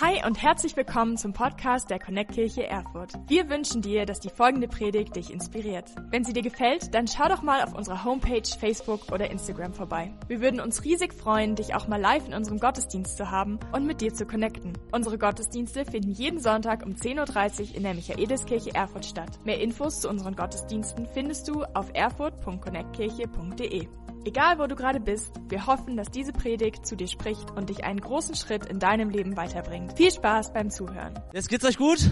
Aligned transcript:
Hi 0.00 0.26
und 0.26 0.42
herzlich 0.42 0.76
willkommen 0.76 1.16
zum 1.16 1.32
Podcast 1.32 1.88
der 1.88 2.00
Connect 2.00 2.32
Kirche 2.32 2.66
Erfurt. 2.66 3.12
Wir 3.28 3.48
wünschen 3.48 3.80
dir, 3.80 4.06
dass 4.06 4.18
die 4.18 4.28
folgende 4.28 4.66
Predigt 4.66 5.14
dich 5.14 5.32
inspiriert. 5.32 5.88
Wenn 6.10 6.24
sie 6.24 6.32
dir 6.32 6.42
gefällt, 6.42 6.92
dann 6.94 7.06
schau 7.06 7.28
doch 7.28 7.42
mal 7.42 7.62
auf 7.62 7.74
unserer 7.74 8.02
Homepage, 8.04 8.42
Facebook 8.58 9.12
oder 9.12 9.30
Instagram 9.30 9.72
vorbei. 9.72 10.12
Wir 10.26 10.40
würden 10.40 10.58
uns 10.58 10.82
riesig 10.82 11.14
freuen, 11.14 11.54
dich 11.54 11.76
auch 11.76 11.86
mal 11.86 12.00
live 12.00 12.26
in 12.26 12.34
unserem 12.34 12.58
Gottesdienst 12.58 13.16
zu 13.16 13.30
haben 13.30 13.60
und 13.70 13.86
mit 13.86 14.00
dir 14.00 14.12
zu 14.12 14.26
connecten. 14.26 14.72
Unsere 14.90 15.16
Gottesdienste 15.16 15.84
finden 15.84 16.10
jeden 16.10 16.40
Sonntag 16.40 16.84
um 16.84 16.94
10.30 16.94 17.60
Uhr 17.70 17.76
in 17.76 17.84
der 17.84 17.94
Michaeliskirche 17.94 18.74
Erfurt 18.74 19.06
statt. 19.06 19.38
Mehr 19.44 19.60
Infos 19.60 20.00
zu 20.00 20.08
unseren 20.08 20.34
Gottesdiensten 20.34 21.06
findest 21.06 21.46
du 21.46 21.62
auf 21.72 21.90
erfurt.connectkirche.de. 21.94 23.86
Egal 24.26 24.58
wo 24.58 24.66
du 24.66 24.74
gerade 24.74 25.00
bist, 25.00 25.38
wir 25.48 25.66
hoffen, 25.66 25.98
dass 25.98 26.10
diese 26.10 26.32
Predigt 26.32 26.86
zu 26.86 26.96
dir 26.96 27.08
spricht 27.08 27.50
und 27.50 27.68
dich 27.68 27.84
einen 27.84 28.00
großen 28.00 28.34
Schritt 28.34 28.64
in 28.64 28.78
deinem 28.78 29.10
Leben 29.10 29.36
weiterbringt. 29.36 29.98
Viel 29.98 30.10
Spaß 30.10 30.54
beim 30.54 30.70
Zuhören. 30.70 31.12
Jetzt 31.34 31.50
geht's 31.50 31.64
euch 31.66 31.76
gut? 31.76 32.10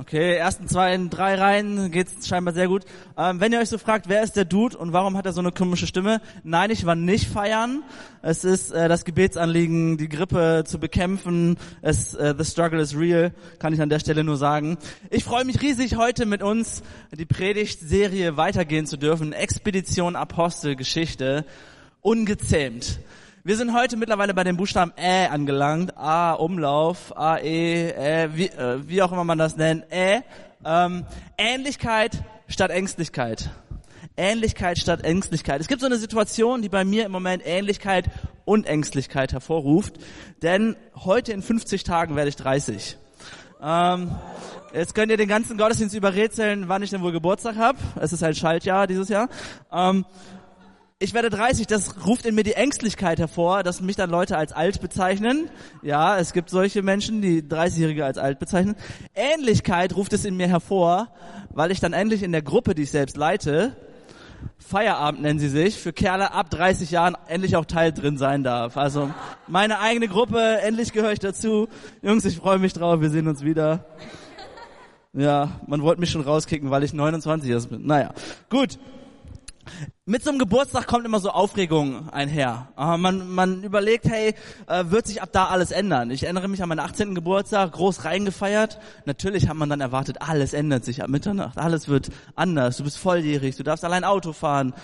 Okay, 0.00 0.36
ersten 0.36 0.68
zwei, 0.68 0.96
drei 1.10 1.34
Reihen 1.34 1.90
geht's 1.90 2.28
scheinbar 2.28 2.54
sehr 2.54 2.68
gut. 2.68 2.84
Ähm, 3.16 3.40
wenn 3.40 3.52
ihr 3.52 3.58
euch 3.58 3.68
so 3.68 3.78
fragt, 3.78 4.08
wer 4.08 4.22
ist 4.22 4.36
der 4.36 4.44
Dude 4.44 4.78
und 4.78 4.92
warum 4.92 5.16
hat 5.16 5.26
er 5.26 5.32
so 5.32 5.40
eine 5.40 5.50
komische 5.50 5.88
Stimme? 5.88 6.20
Nein, 6.44 6.70
ich 6.70 6.86
war 6.86 6.94
nicht 6.94 7.26
feiern. 7.26 7.82
Es 8.22 8.44
ist 8.44 8.70
äh, 8.70 8.88
das 8.88 9.04
Gebetsanliegen, 9.04 9.96
die 9.98 10.08
Grippe 10.08 10.62
zu 10.64 10.78
bekämpfen. 10.78 11.56
Es, 11.82 12.14
äh, 12.14 12.32
the 12.38 12.44
struggle 12.44 12.80
is 12.80 12.96
real, 12.96 13.32
kann 13.58 13.72
ich 13.72 13.82
an 13.82 13.88
der 13.88 13.98
Stelle 13.98 14.22
nur 14.22 14.36
sagen. 14.36 14.78
Ich 15.10 15.24
freue 15.24 15.44
mich 15.44 15.60
riesig, 15.62 15.96
heute 15.96 16.26
mit 16.26 16.44
uns 16.44 16.84
die 17.10 17.26
Predigtserie 17.26 18.36
weitergehen 18.36 18.86
zu 18.86 18.98
dürfen. 18.98 19.32
Expedition 19.32 20.14
Apostelgeschichte, 20.14 21.44
ungezähmt. 22.02 23.00
Wir 23.44 23.56
sind 23.56 23.72
heute 23.72 23.96
mittlerweile 23.96 24.34
bei 24.34 24.42
dem 24.42 24.56
Buchstaben 24.56 24.92
Ä 24.98 25.28
angelangt. 25.28 25.96
A, 25.96 26.32
Umlauf, 26.32 27.16
A, 27.16 27.38
E, 27.38 27.90
Ä, 27.90 28.30
wie, 28.34 28.46
äh, 28.48 28.80
wie 28.88 29.00
auch 29.00 29.12
immer 29.12 29.22
man 29.22 29.38
das 29.38 29.56
nennt. 29.56 29.84
Ä. 29.92 30.22
Ähm, 30.64 31.06
Ähnlichkeit 31.38 32.24
statt 32.48 32.72
Ängstlichkeit. 32.72 33.50
Ähnlichkeit 34.16 34.78
statt 34.78 35.04
Ängstlichkeit. 35.04 35.60
Es 35.60 35.68
gibt 35.68 35.80
so 35.80 35.86
eine 35.86 35.98
Situation, 35.98 36.62
die 36.62 36.68
bei 36.68 36.84
mir 36.84 37.06
im 37.06 37.12
Moment 37.12 37.44
Ähnlichkeit 37.46 38.10
und 38.44 38.66
Ängstlichkeit 38.66 39.32
hervorruft. 39.32 39.94
Denn 40.42 40.74
heute 40.96 41.32
in 41.32 41.40
50 41.40 41.84
Tagen 41.84 42.16
werde 42.16 42.30
ich 42.30 42.36
30. 42.36 42.96
Ähm, 43.62 44.10
jetzt 44.74 44.96
könnt 44.96 45.12
ihr 45.12 45.16
den 45.16 45.28
ganzen 45.28 45.56
Gottesdienst 45.56 45.94
überrätseln, 45.94 46.68
wann 46.68 46.82
ich 46.82 46.90
denn 46.90 47.02
wohl 47.02 47.12
Geburtstag 47.12 47.54
habe. 47.56 47.78
Es 48.00 48.12
ist 48.12 48.24
ein 48.24 48.34
Schaltjahr 48.34 48.88
dieses 48.88 49.08
Jahr. 49.08 49.28
Ähm, 49.72 50.04
ich 51.00 51.14
werde 51.14 51.30
30, 51.30 51.68
das 51.68 52.06
ruft 52.06 52.26
in 52.26 52.34
mir 52.34 52.42
die 52.42 52.54
Ängstlichkeit 52.54 53.20
hervor, 53.20 53.62
dass 53.62 53.80
mich 53.80 53.94
dann 53.94 54.10
Leute 54.10 54.36
als 54.36 54.52
alt 54.52 54.80
bezeichnen. 54.80 55.48
Ja, 55.80 56.18
es 56.18 56.32
gibt 56.32 56.50
solche 56.50 56.82
Menschen, 56.82 57.22
die 57.22 57.40
30-Jährige 57.40 58.04
als 58.04 58.18
alt 58.18 58.40
bezeichnen. 58.40 58.74
Ähnlichkeit 59.14 59.94
ruft 59.94 60.12
es 60.12 60.24
in 60.24 60.36
mir 60.36 60.48
hervor, 60.48 61.08
weil 61.50 61.70
ich 61.70 61.78
dann 61.78 61.92
endlich 61.92 62.24
in 62.24 62.32
der 62.32 62.42
Gruppe, 62.42 62.74
die 62.74 62.82
ich 62.82 62.90
selbst 62.90 63.16
leite, 63.16 63.76
Feierabend 64.58 65.22
nennen 65.22 65.38
sie 65.38 65.48
sich, 65.48 65.78
für 65.78 65.92
Kerle 65.92 66.32
ab 66.32 66.50
30 66.50 66.90
Jahren 66.90 67.16
endlich 67.28 67.56
auch 67.56 67.64
Teil 67.64 67.92
drin 67.92 68.18
sein 68.18 68.42
darf. 68.42 68.76
Also 68.76 69.10
meine 69.46 69.78
eigene 69.78 70.08
Gruppe, 70.08 70.58
endlich 70.62 70.92
gehöre 70.92 71.12
ich 71.12 71.20
dazu. 71.20 71.68
Jungs, 72.02 72.24
ich 72.24 72.36
freue 72.36 72.58
mich 72.58 72.72
drauf, 72.72 73.00
wir 73.00 73.10
sehen 73.10 73.28
uns 73.28 73.42
wieder. 73.42 73.86
Ja, 75.12 75.60
man 75.66 75.82
wollte 75.82 76.00
mich 76.00 76.10
schon 76.10 76.22
rauskicken, 76.22 76.70
weil 76.70 76.82
ich 76.82 76.92
29 76.92 77.50
erst 77.50 77.70
bin. 77.70 77.86
Naja, 77.86 78.12
gut. 78.50 78.78
Mit 80.06 80.24
so 80.24 80.30
einem 80.30 80.38
Geburtstag 80.38 80.86
kommt 80.86 81.04
immer 81.04 81.20
so 81.20 81.30
Aufregung 81.30 82.08
einher. 82.10 82.68
Uh, 82.78 82.96
man, 82.96 83.28
man 83.30 83.62
überlegt, 83.62 84.06
hey, 84.06 84.34
uh, 84.68 84.90
wird 84.90 85.06
sich 85.06 85.22
ab 85.22 85.30
da 85.32 85.46
alles 85.46 85.70
ändern? 85.70 86.10
Ich 86.10 86.22
erinnere 86.22 86.48
mich 86.48 86.62
an 86.62 86.68
meinen 86.68 86.80
18. 86.80 87.14
Geburtstag, 87.14 87.72
groß 87.72 88.04
reingefeiert. 88.04 88.78
Natürlich 89.04 89.48
hat 89.48 89.56
man 89.56 89.68
dann 89.68 89.80
erwartet, 89.80 90.22
alles 90.22 90.52
ändert 90.54 90.84
sich 90.84 91.02
ab 91.02 91.08
Mitternacht, 91.08 91.58
alles 91.58 91.88
wird 91.88 92.08
anders. 92.34 92.78
Du 92.78 92.84
bist 92.84 92.98
volljährig, 92.98 93.56
du 93.56 93.62
darfst 93.62 93.84
allein 93.84 94.04
Auto 94.04 94.32
fahren. 94.32 94.74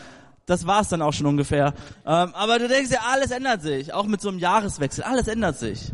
Das 0.47 0.67
war's 0.67 0.91
dann 0.91 1.01
auch 1.01 1.13
schon 1.13 1.27
ungefähr. 1.27 1.73
Uh, 2.05 2.11
aber 2.11 2.59
du 2.59 2.69
denkst 2.69 2.91
ja, 2.91 3.01
alles 3.11 3.31
ändert 3.31 3.63
sich, 3.63 3.95
auch 3.95 4.07
mit 4.07 4.21
so 4.21 4.29
einem 4.29 4.39
Jahreswechsel, 4.39 5.05
alles 5.05 5.29
ändert 5.29 5.59
sich. 5.59 5.93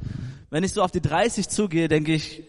Wenn 0.50 0.64
ich 0.64 0.72
so 0.72 0.82
auf 0.82 0.90
die 0.90 1.00
30 1.00 1.48
zugehe, 1.48 1.86
denke 1.86 2.12
ich, 2.12 2.42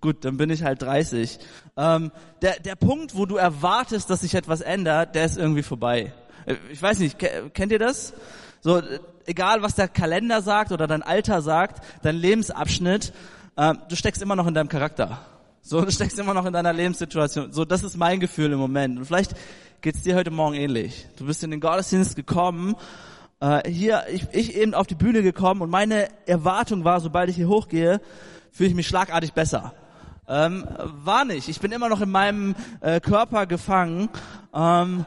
Gut, 0.00 0.24
dann 0.24 0.36
bin 0.38 0.48
ich 0.48 0.62
halt 0.62 0.80
30. 0.82 1.38
Ähm, 1.76 2.10
der, 2.40 2.58
der 2.60 2.74
Punkt, 2.74 3.14
wo 3.14 3.26
du 3.26 3.36
erwartest, 3.36 4.08
dass 4.08 4.22
sich 4.22 4.34
etwas 4.34 4.62
ändert, 4.62 5.14
der 5.14 5.26
ist 5.26 5.36
irgendwie 5.36 5.62
vorbei. 5.62 6.12
Äh, 6.46 6.56
ich 6.70 6.80
weiß 6.80 7.00
nicht, 7.00 7.18
kennt 7.18 7.72
ihr 7.72 7.78
das? 7.78 8.14
So, 8.62 8.78
äh, 8.78 8.98
egal 9.26 9.62
was 9.62 9.74
der 9.74 9.88
Kalender 9.88 10.40
sagt 10.40 10.72
oder 10.72 10.86
dein 10.86 11.02
Alter 11.02 11.42
sagt, 11.42 11.84
dein 12.02 12.16
Lebensabschnitt, 12.16 13.12
äh, 13.56 13.74
du 13.88 13.96
steckst 13.96 14.22
immer 14.22 14.36
noch 14.36 14.46
in 14.46 14.54
deinem 14.54 14.68
Charakter. 14.68 15.18
So, 15.60 15.82
du 15.84 15.92
steckst 15.92 16.18
immer 16.18 16.32
noch 16.32 16.46
in 16.46 16.54
deiner 16.54 16.72
Lebenssituation. 16.72 17.52
So, 17.52 17.66
das 17.66 17.82
ist 17.82 17.96
mein 17.96 18.20
Gefühl 18.20 18.52
im 18.52 18.58
Moment. 18.58 18.98
Und 18.98 19.04
vielleicht 19.04 19.34
geht's 19.82 20.02
dir 20.02 20.16
heute 20.16 20.30
Morgen 20.30 20.54
ähnlich. 20.54 21.06
Du 21.18 21.26
bist 21.26 21.44
in 21.44 21.50
den 21.50 21.60
Gottesdienst 21.60 22.16
gekommen, 22.16 22.74
äh, 23.40 23.68
hier, 23.70 24.04
ich, 24.10 24.26
ich 24.32 24.56
eben 24.56 24.74
auf 24.74 24.86
die 24.86 24.94
Bühne 24.94 25.22
gekommen 25.22 25.60
und 25.62 25.70
meine 25.70 26.08
Erwartung 26.26 26.84
war, 26.84 27.00
sobald 27.00 27.30
ich 27.30 27.36
hier 27.36 27.48
hochgehe, 27.48 28.00
fühle 28.50 28.70
ich 28.70 28.74
mich 28.74 28.88
schlagartig 28.88 29.32
besser. 29.32 29.74
Ähm, 30.30 30.64
war 31.04 31.24
nicht. 31.24 31.48
Ich 31.48 31.58
bin 31.58 31.72
immer 31.72 31.88
noch 31.88 32.00
in 32.00 32.10
meinem 32.10 32.54
äh, 32.80 33.00
Körper 33.00 33.46
gefangen. 33.46 34.08
Ähm, 34.54 35.04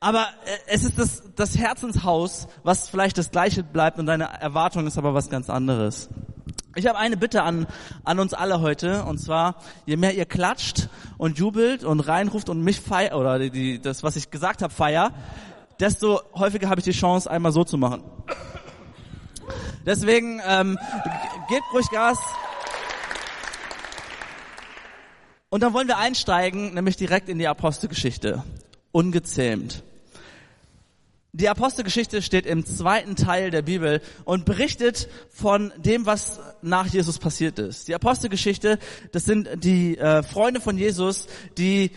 aber 0.00 0.22
äh, 0.44 0.58
es 0.66 0.82
ist 0.82 0.98
das, 0.98 1.22
das 1.36 1.56
Herzenshaus, 1.56 2.48
was 2.64 2.88
vielleicht 2.88 3.16
das 3.16 3.30
gleiche 3.30 3.62
bleibt 3.62 4.00
und 4.00 4.06
deine 4.06 4.24
Erwartung 4.40 4.88
ist 4.88 4.98
aber 4.98 5.14
was 5.14 5.30
ganz 5.30 5.48
anderes. 5.48 6.08
Ich 6.74 6.88
habe 6.88 6.98
eine 6.98 7.16
Bitte 7.16 7.44
an, 7.44 7.68
an 8.02 8.18
uns 8.18 8.34
alle 8.34 8.60
heute 8.60 9.04
und 9.04 9.18
zwar, 9.18 9.54
je 9.86 9.96
mehr 9.96 10.14
ihr 10.14 10.26
klatscht 10.26 10.88
und 11.16 11.38
jubelt 11.38 11.84
und 11.84 12.00
reinruft 12.00 12.48
und 12.48 12.62
mich 12.62 12.80
feiert, 12.80 13.14
oder 13.14 13.38
die, 13.38 13.50
die, 13.50 13.80
das, 13.80 14.02
was 14.02 14.16
ich 14.16 14.32
gesagt 14.32 14.62
habe, 14.62 14.72
feier, 14.72 15.12
desto 15.78 16.20
häufiger 16.34 16.68
habe 16.68 16.80
ich 16.80 16.84
die 16.84 16.90
Chance, 16.90 17.30
einmal 17.30 17.52
so 17.52 17.62
zu 17.62 17.78
machen. 17.78 18.02
Deswegen 19.86 20.40
ähm, 20.44 20.76
gebt 21.48 21.64
ruhig 21.72 21.88
Gas. 21.90 22.18
Und 25.50 25.62
dann 25.62 25.72
wollen 25.72 25.88
wir 25.88 25.96
einsteigen, 25.96 26.74
nämlich 26.74 26.96
direkt 26.96 27.28
in 27.28 27.38
die 27.38 27.48
Apostelgeschichte. 27.48 28.44
Ungezähmt. 28.92 29.82
Die 31.32 31.48
Apostelgeschichte 31.48 32.20
steht 32.20 32.46
im 32.46 32.66
zweiten 32.66 33.14
Teil 33.14 33.50
der 33.50 33.62
Bibel 33.62 34.00
und 34.24 34.44
berichtet 34.44 35.08
von 35.30 35.72
dem, 35.76 36.04
was 36.04 36.40
nach 36.62 36.86
Jesus 36.86 37.18
passiert 37.18 37.58
ist. 37.58 37.88
Die 37.88 37.94
Apostelgeschichte, 37.94 38.78
das 39.12 39.24
sind 39.24 39.48
die 39.62 39.96
äh, 39.98 40.22
Freunde 40.22 40.60
von 40.60 40.76
Jesus, 40.76 41.28
die 41.56 41.92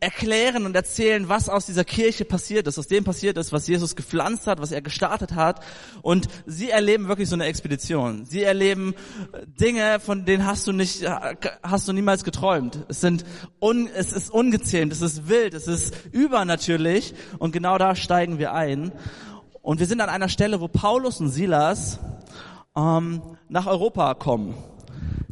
erklären 0.00 0.64
und 0.64 0.74
erzählen, 0.74 1.28
was 1.28 1.50
aus 1.50 1.66
dieser 1.66 1.84
Kirche 1.84 2.24
passiert 2.24 2.66
ist, 2.66 2.78
aus 2.78 2.86
dem 2.86 3.04
passiert 3.04 3.36
ist, 3.36 3.52
was 3.52 3.66
Jesus 3.66 3.94
gepflanzt 3.94 4.46
hat, 4.46 4.60
was 4.60 4.72
er 4.72 4.80
gestartet 4.80 5.34
hat. 5.34 5.62
Und 6.00 6.28
sie 6.46 6.70
erleben 6.70 7.08
wirklich 7.08 7.28
so 7.28 7.34
eine 7.34 7.44
Expedition. 7.44 8.24
Sie 8.24 8.42
erleben 8.42 8.94
äh, 9.32 9.46
Dinge, 9.46 10.00
von 10.00 10.24
denen 10.24 10.46
hast 10.46 10.66
du 10.66 10.72
nicht, 10.72 11.02
äh, 11.02 11.34
hast 11.62 11.86
du 11.86 11.92
niemals 11.92 12.24
geträumt. 12.24 12.78
Es 12.88 13.02
sind, 13.02 13.26
un, 13.60 13.88
es 13.94 14.12
ist 14.12 14.30
ungezähmt, 14.30 14.92
es 14.92 15.02
ist 15.02 15.28
wild, 15.28 15.52
es 15.52 15.68
ist 15.68 15.94
übernatürlich. 16.12 17.14
Und 17.38 17.52
genau 17.52 17.76
da 17.76 17.94
steigen 17.94 18.38
wir 18.38 18.54
ein. 18.54 18.92
Und 19.60 19.80
wir 19.80 19.86
sind 19.86 20.00
an 20.00 20.08
einer 20.08 20.30
Stelle, 20.30 20.62
wo 20.62 20.68
Paulus 20.68 21.20
und 21.20 21.28
Silas 21.28 21.98
ähm, 22.74 23.20
nach 23.50 23.66
Europa 23.66 24.14
kommen 24.14 24.54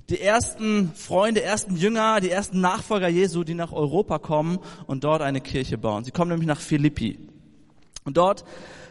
die 0.08 0.20
ersten 0.20 0.92
Freunde, 0.94 1.42
ersten 1.42 1.76
Jünger, 1.76 2.20
die 2.20 2.30
ersten 2.30 2.60
Nachfolger 2.60 3.08
Jesu, 3.08 3.44
die 3.44 3.54
nach 3.54 3.72
Europa 3.72 4.18
kommen 4.18 4.58
und 4.86 5.04
dort 5.04 5.20
eine 5.20 5.40
Kirche 5.40 5.76
bauen. 5.76 6.04
Sie 6.04 6.10
kommen 6.10 6.30
nämlich 6.30 6.48
nach 6.48 6.60
Philippi. 6.60 7.18
Und 8.04 8.16
dort, 8.16 8.44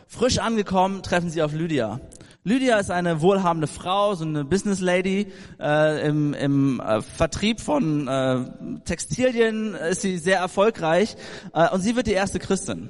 frisch 0.08 0.38
angekommen, 0.38 1.02
treffen 1.02 1.30
sie 1.30 1.42
auf 1.42 1.54
Lydia. 1.54 2.00
Lydia 2.44 2.78
ist 2.78 2.92
eine 2.92 3.20
wohlhabende 3.22 3.68
Frau, 3.68 4.16
so 4.16 4.24
eine 4.24 4.46
Business 4.46 4.80
Lady. 4.80 5.28
Äh, 5.60 6.08
Im 6.08 6.34
im 6.34 6.80
äh, 6.80 7.02
Vertrieb 7.02 7.60
von 7.60 8.08
äh, 8.08 8.46
Textilien 8.86 9.74
ist 9.74 10.02
sie 10.02 10.18
sehr 10.18 10.38
erfolgreich 10.38 11.18
äh, 11.54 11.70
und 11.72 11.82
sie 11.82 11.96
wird 11.96 12.08
die 12.08 12.14
erste 12.14 12.40
Christin. 12.40 12.90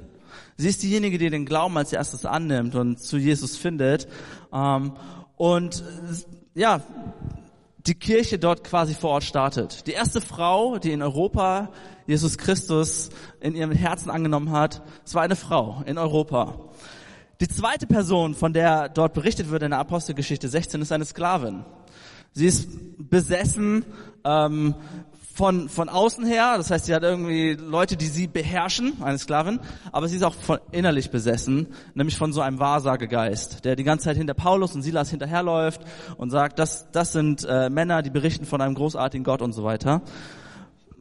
Sie 0.56 0.68
ist 0.68 0.82
diejenige, 0.82 1.18
die 1.18 1.30
den 1.30 1.46
Glauben 1.46 1.76
als 1.76 1.92
erstes 1.92 2.24
annimmt 2.24 2.74
und 2.74 3.00
zu 3.00 3.16
Jesus 3.16 3.56
findet. 3.56 4.06
Ähm, 4.52 4.92
und 5.36 5.80
äh, 5.80 6.60
ja, 6.60 6.82
die 7.88 7.94
Kirche 7.94 8.38
dort 8.38 8.64
quasi 8.64 8.94
vor 8.94 9.10
Ort 9.10 9.24
startet. 9.24 9.86
Die 9.86 9.92
erste 9.92 10.20
Frau, 10.20 10.78
die 10.78 10.92
in 10.92 11.00
Europa 11.00 11.70
Jesus 12.06 12.36
Christus 12.36 13.08
in 13.40 13.54
ihrem 13.54 13.72
Herzen 13.72 14.10
angenommen 14.10 14.50
hat, 14.52 14.82
es 15.04 15.14
war 15.14 15.22
eine 15.22 15.36
Frau 15.36 15.82
in 15.86 15.96
Europa. 15.96 16.68
Die 17.40 17.48
zweite 17.48 17.86
Person, 17.86 18.34
von 18.34 18.52
der 18.52 18.88
dort 18.88 19.14
berichtet 19.14 19.50
wird 19.50 19.62
in 19.62 19.70
der 19.70 19.78
Apostelgeschichte 19.78 20.48
16, 20.48 20.82
ist 20.82 20.92
eine 20.92 21.04
Sklavin. 21.04 21.64
Sie 22.32 22.46
ist 22.46 22.68
besessen 22.98 23.84
ähm, 24.24 24.74
von, 25.38 25.68
von 25.68 25.88
außen 25.88 26.26
her, 26.26 26.54
das 26.56 26.72
heißt, 26.72 26.86
sie 26.86 26.94
hat 26.96 27.04
irgendwie 27.04 27.52
Leute, 27.52 27.96
die 27.96 28.06
sie 28.06 28.26
beherrschen, 28.26 28.94
eine 29.00 29.18
Sklavin, 29.18 29.60
aber 29.92 30.08
sie 30.08 30.16
ist 30.16 30.24
auch 30.24 30.34
von, 30.34 30.58
innerlich 30.72 31.12
besessen, 31.12 31.68
nämlich 31.94 32.16
von 32.16 32.32
so 32.32 32.40
einem 32.40 32.58
Wahrsagegeist, 32.58 33.64
der 33.64 33.76
die 33.76 33.84
ganze 33.84 34.06
Zeit 34.06 34.16
hinter 34.16 34.34
Paulus 34.34 34.74
und 34.74 34.82
Silas 34.82 35.10
hinterherläuft 35.10 35.80
und 36.16 36.30
sagt, 36.30 36.58
das, 36.58 36.90
das 36.90 37.12
sind 37.12 37.46
äh, 37.48 37.70
Männer, 37.70 38.02
die 38.02 38.10
berichten 38.10 38.46
von 38.46 38.60
einem 38.60 38.74
großartigen 38.74 39.22
Gott 39.22 39.40
und 39.40 39.52
so 39.52 39.62
weiter. 39.62 40.02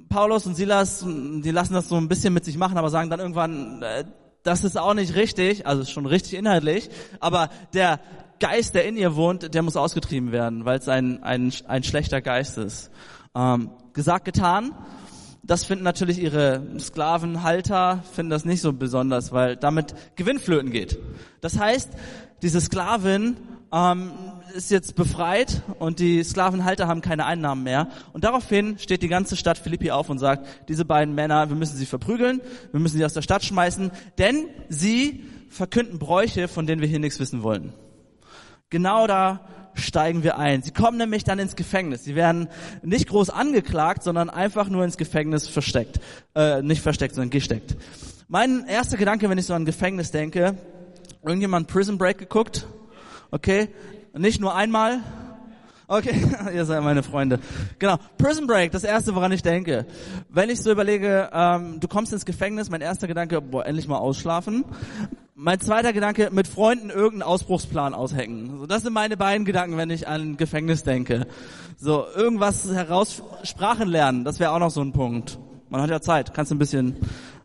Paulus 0.08 0.46
und 0.46 0.54
Silas, 0.54 1.04
die 1.04 1.52
lassen 1.52 1.74
das 1.74 1.90
so 1.90 1.96
ein 1.96 2.08
bisschen 2.08 2.32
mit 2.32 2.46
sich 2.46 2.60
machen, 2.60 2.78
aber 2.78 2.92
sagen 2.92 3.10
dann 3.10 3.20
irgendwann, 3.20 3.82
äh, 3.82 4.04
das 4.44 4.64
ist 4.64 4.78
auch 4.78 4.94
nicht 4.94 5.16
richtig, 5.16 5.66
also 5.66 5.84
schon 5.84 6.06
richtig 6.06 6.36
inhaltlich, 6.36 6.92
aber 7.20 7.50
der 7.74 8.00
Geist, 8.40 8.76
der 8.76 8.86
in 8.86 8.98
ihr 8.98 9.16
wohnt, 9.16 9.56
der 9.56 9.64
muss 9.64 9.76
ausgetrieben 9.76 10.32
werden, 10.32 10.64
weil 10.64 10.78
es 10.78 10.88
ein, 10.88 11.24
ein, 11.24 11.52
ein 11.68 11.82
schlechter 11.82 12.22
Geist 12.22 12.60
ist. 12.60 12.92
Ähm, 13.34 13.72
gesagt, 13.98 14.26
getan. 14.26 14.74
Das 15.44 15.66
finden 15.66 15.84
natürlich 15.84 16.20
ihre 16.20 16.62
Sklavenhalter, 16.80 18.04
finden 18.14 18.30
das 18.30 18.46
nicht 18.46 18.62
so 18.62 18.72
besonders, 18.72 19.32
weil 19.32 19.58
damit 19.58 19.96
Gewinnflöten 20.16 20.72
geht. 20.72 21.00
Das 21.42 21.60
heißt, 21.60 21.90
diese 22.42 22.62
Sklavin 22.62 23.38
ähm, 23.74 24.12
ist 24.54 24.70
jetzt 24.70 24.96
befreit 24.96 25.64
und 25.80 26.00
die 26.00 26.24
Sklavenhalter 26.24 26.88
haben 26.88 27.02
keine 27.02 27.26
Einnahmen 27.26 27.64
mehr. 27.64 27.88
Und 28.14 28.24
daraufhin 28.24 28.78
steht 28.78 29.02
die 29.02 29.08
ganze 29.08 29.36
Stadt 29.36 29.58
Philippi 29.58 29.90
auf 29.90 30.10
und 30.10 30.20
sagt, 30.20 30.48
diese 30.70 30.86
beiden 30.86 31.16
Männer, 31.16 31.50
wir 31.50 31.56
müssen 31.56 31.76
sie 31.76 31.88
verprügeln, 31.88 32.40
wir 32.72 32.80
müssen 32.80 32.98
sie 32.98 33.06
aus 33.06 33.14
der 33.14 33.24
Stadt 33.24 33.44
schmeißen, 33.44 33.92
denn 34.20 34.46
sie 34.70 35.26
verkünden 35.50 35.98
Bräuche, 35.98 36.48
von 36.48 36.68
denen 36.68 36.82
wir 36.82 36.88
hier 36.88 37.00
nichts 37.00 37.20
wissen 37.20 37.42
wollen. 37.42 37.74
Genau 38.70 39.08
da 39.08 39.42
steigen 39.80 40.24
wir 40.24 40.38
ein. 40.38 40.62
Sie 40.62 40.72
kommen 40.72 40.98
nämlich 40.98 41.24
dann 41.24 41.40
ins 41.40 41.56
Gefängnis. 41.56 42.04
Sie 42.04 42.16
werden 42.16 42.50
nicht 42.82 43.08
groß 43.10 43.30
angeklagt, 43.30 44.04
sondern 44.04 44.30
einfach 44.30 44.70
nur 44.70 44.84
ins 44.84 44.98
Gefängnis 44.98 45.48
versteckt. 45.48 46.00
Äh, 46.36 46.62
nicht 46.62 46.82
versteckt, 46.82 47.16
sondern 47.16 47.30
gesteckt. 47.30 47.76
Mein 48.28 48.66
erster 48.68 48.98
Gedanke, 48.98 49.30
wenn 49.30 49.38
ich 49.38 49.46
so 49.46 49.54
an 49.54 49.66
Gefängnis 49.66 50.12
denke, 50.12 50.58
irgendjemand 51.24 51.68
Prison 51.68 51.98
Break 51.98 52.18
geguckt? 52.18 52.68
Okay? 53.32 53.70
Nicht 54.14 54.42
nur 54.42 54.56
einmal? 54.56 55.02
Okay, 55.90 56.22
ihr 56.54 56.66
seid 56.66 56.84
meine 56.84 57.02
Freunde. 57.02 57.40
Genau, 57.80 57.96
Prison 58.18 58.46
Break, 58.46 58.74
das 58.74 58.84
erste, 58.84 59.16
woran 59.16 59.32
ich 59.32 59.42
denke. 59.42 59.86
Wenn 60.28 60.50
ich 60.50 60.62
so 60.62 60.70
überlege, 60.70 61.30
ähm, 61.32 61.80
du 61.80 61.88
kommst 61.88 62.12
ins 62.12 62.26
Gefängnis, 62.26 62.70
mein 62.70 62.82
erster 62.82 63.08
Gedanke, 63.08 63.40
boah, 63.40 63.66
endlich 63.66 63.88
mal 63.88 63.98
ausschlafen. 63.98 64.66
Mein 65.34 65.62
zweiter 65.62 65.94
Gedanke, 65.94 66.28
mit 66.34 66.50
Freunden 66.50 66.90
irgendeinen 66.90 67.24
Ausbruchsplan 67.24 67.94
aushacken. 67.94 68.60
So, 68.60 68.66
das 68.66 68.84
sind 68.84 68.92
meine 68.92 69.16
beiden 69.16 69.46
Gedanken, 69.46 69.78
wenn 69.78 69.90
ich 69.90 70.10
an 70.10 70.36
Gefängnis 70.36 70.84
denke. 70.84 71.26
So, 71.78 72.06
irgendwas 72.14 72.70
heraus, 72.70 73.24
Sprachen 73.44 73.88
lernen, 73.88 74.26
das 74.26 74.42
wäre 74.42 74.52
auch 74.52 74.60
noch 74.60 74.72
so 74.72 74.82
ein 74.82 74.92
Punkt. 74.92 75.40
Man 75.70 75.82
hat 75.82 75.90
ja 75.90 76.02
Zeit, 76.02 76.34
kannst 76.34 76.52
ein 76.52 76.58
bisschen 76.58 76.98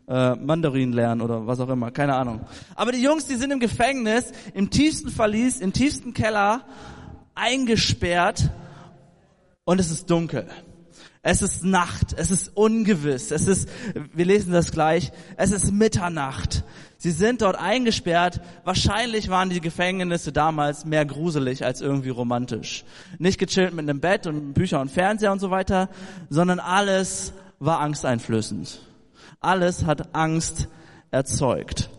äh, 0.09 0.35
Mandarin 0.35 0.91
lernen 0.91 1.21
oder 1.21 1.47
was 1.47 1.61
auch 1.61 1.69
immer, 1.69 1.91
keine 1.91 2.15
Ahnung. 2.15 2.41
Aber 2.75 2.91
die 2.91 3.01
Jungs, 3.01 3.25
die 3.25 3.35
sind 3.35 3.51
im 3.51 3.61
Gefängnis, 3.61 4.33
im 4.53 4.69
tiefsten 4.69 5.09
Verlies, 5.09 5.61
im 5.61 5.71
tiefsten 5.71 6.13
Keller, 6.13 6.65
eingesperrt 7.35 8.49
und 9.65 9.79
es 9.79 9.91
ist 9.91 10.09
dunkel. 10.09 10.47
Es 11.25 11.41
ist 11.41 11.63
Nacht, 11.63 12.13
es 12.17 12.31
ist 12.31 12.51
ungewiss, 12.53 13.31
es 13.31 13.47
ist, 13.47 13.69
wir 14.13 14.25
lesen 14.25 14.51
das 14.51 14.73
gleich, 14.73 15.13
es 15.37 15.51
ist 15.51 15.71
Mitternacht. 15.71 16.65
Sie 16.97 17.11
sind 17.11 17.41
dort 17.41 17.57
eingesperrt. 17.57 18.41
Wahrscheinlich 18.65 19.29
waren 19.29 19.49
die 19.49 19.61
Gefängnisse 19.61 20.33
damals 20.33 20.83
mehr 20.83 21.05
gruselig 21.05 21.63
als 21.63 21.79
irgendwie 21.79 22.09
romantisch. 22.09 22.83
Nicht 23.19 23.39
gechillt 23.39 23.73
mit 23.73 23.87
einem 23.89 24.01
Bett 24.01 24.27
und 24.27 24.53
Bücher 24.53 24.81
und 24.81 24.91
Fernseher 24.91 25.31
und 25.31 25.39
so 25.39 25.49
weiter, 25.49 25.89
sondern 26.29 26.59
alles 26.59 27.33
war 27.59 27.79
angsteinflößend. 27.79 28.81
Alles 29.39 29.85
hat 29.85 30.13
Angst 30.13 30.67
erzeugt. 31.11 31.89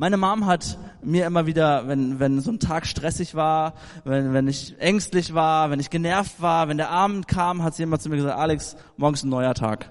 Meine 0.00 0.16
Mom 0.16 0.46
hat 0.46 0.78
mir 1.02 1.26
immer 1.26 1.46
wieder, 1.46 1.88
wenn, 1.88 2.20
wenn 2.20 2.40
so 2.40 2.52
ein 2.52 2.60
Tag 2.60 2.86
stressig 2.86 3.34
war, 3.34 3.74
wenn, 4.04 4.32
wenn 4.32 4.46
ich 4.46 4.76
ängstlich 4.78 5.34
war, 5.34 5.72
wenn 5.72 5.80
ich 5.80 5.90
genervt 5.90 6.40
war, 6.40 6.68
wenn 6.68 6.76
der 6.76 6.90
Abend 6.90 7.26
kam, 7.26 7.64
hat 7.64 7.74
sie 7.74 7.82
immer 7.82 7.98
zu 7.98 8.08
mir 8.08 8.14
gesagt, 8.14 8.38
Alex, 8.38 8.76
morgen 8.96 9.14
ist 9.14 9.24
ein 9.24 9.28
neuer 9.28 9.54
Tag. 9.54 9.90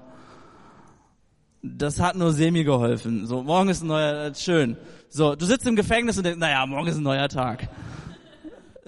Das 1.61 1.99
hat 1.99 2.15
nur 2.15 2.31
semi 2.31 2.63
geholfen. 2.63 3.25
So, 3.27 3.43
morgen 3.43 3.67
ist 3.67 3.83
ein 3.83 3.87
neuer, 3.87 4.33
schön. 4.33 4.77
So, 5.09 5.35
du 5.35 5.45
sitzt 5.45 5.67
im 5.67 5.75
Gefängnis 5.75 6.17
und 6.17 6.23
denkst, 6.23 6.39
naja, 6.39 6.65
morgen 6.65 6.87
ist 6.87 6.95
ein 6.95 7.03
neuer 7.03 7.27
Tag. 7.27 7.67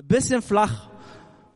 Bisschen 0.02 0.42
flach. 0.42 0.88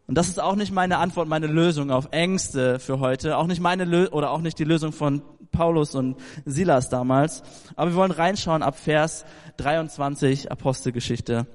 Und 0.08 0.18
das 0.18 0.28
ist 0.28 0.42
auch 0.42 0.58
nicht 0.58 0.74
meine 0.74 0.98
Antwort, 0.98 1.30
meine 1.30 1.48
Lösung 1.48 1.90
auf 1.90 2.10
Ängste 2.12 2.80
für 2.80 3.00
heute. 3.00 3.38
Auch 3.38 3.48
nicht 3.48 3.62
meine 3.62 3.86
Lö 3.86 4.08
oder 4.10 4.32
auch 4.32 4.42
nicht 4.42 4.60
die 4.60 4.66
Lösung 4.66 4.92
von 4.92 5.22
Paulus 5.54 5.96
und 5.96 6.18
Silas 6.44 6.90
damals. 6.90 7.44
Aber 7.78 7.92
wir 7.92 7.96
wollen 7.96 8.12
reinschauen 8.12 8.62
ab 8.62 8.78
Vers 8.78 9.24
23 9.58 10.52
Apostelgeschichte 10.52 11.48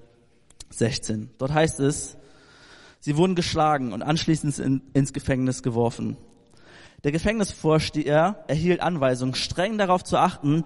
16. 0.70 1.28
Dort 1.36 1.52
heißt 1.52 1.80
es, 1.80 2.16
sie 3.00 3.18
wurden 3.18 3.34
geschlagen 3.34 3.92
und 3.92 4.02
anschließend 4.02 4.58
in, 4.58 4.82
ins 4.94 5.12
Gefängnis 5.12 5.62
geworfen. 5.62 6.16
Der 7.04 7.12
Gefängnisvorsteher 7.12 8.44
erhielt 8.48 8.80
Anweisung, 8.80 9.34
streng 9.34 9.76
darauf 9.76 10.02
zu 10.02 10.16
achten, 10.16 10.64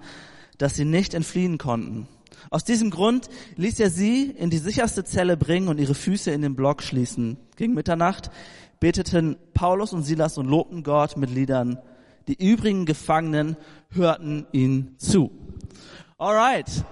dass 0.57 0.75
sie 0.75 0.85
nicht 0.85 1.13
entfliehen 1.13 1.57
konnten. 1.57 2.07
Aus 2.49 2.63
diesem 2.63 2.89
Grund 2.89 3.29
ließ 3.55 3.79
er 3.79 3.89
sie 3.89 4.29
in 4.29 4.49
die 4.49 4.57
sicherste 4.57 5.03
Zelle 5.03 5.37
bringen 5.37 5.67
und 5.67 5.79
ihre 5.79 5.95
Füße 5.95 6.31
in 6.31 6.41
den 6.41 6.55
Block 6.55 6.81
schließen. 6.81 7.37
Gegen 7.55 7.73
Mitternacht 7.73 8.31
beteten 8.79 9.37
Paulus 9.53 9.93
und 9.93 10.03
Silas 10.03 10.37
und 10.37 10.47
lobten 10.47 10.83
Gott 10.83 11.17
mit 11.17 11.29
Liedern. 11.29 11.79
Die 12.27 12.51
übrigen 12.51 12.85
Gefangenen 12.85 13.57
hörten 13.89 14.47
ihnen 14.51 14.95
zu. 14.97 15.31
Alright. 16.17 16.85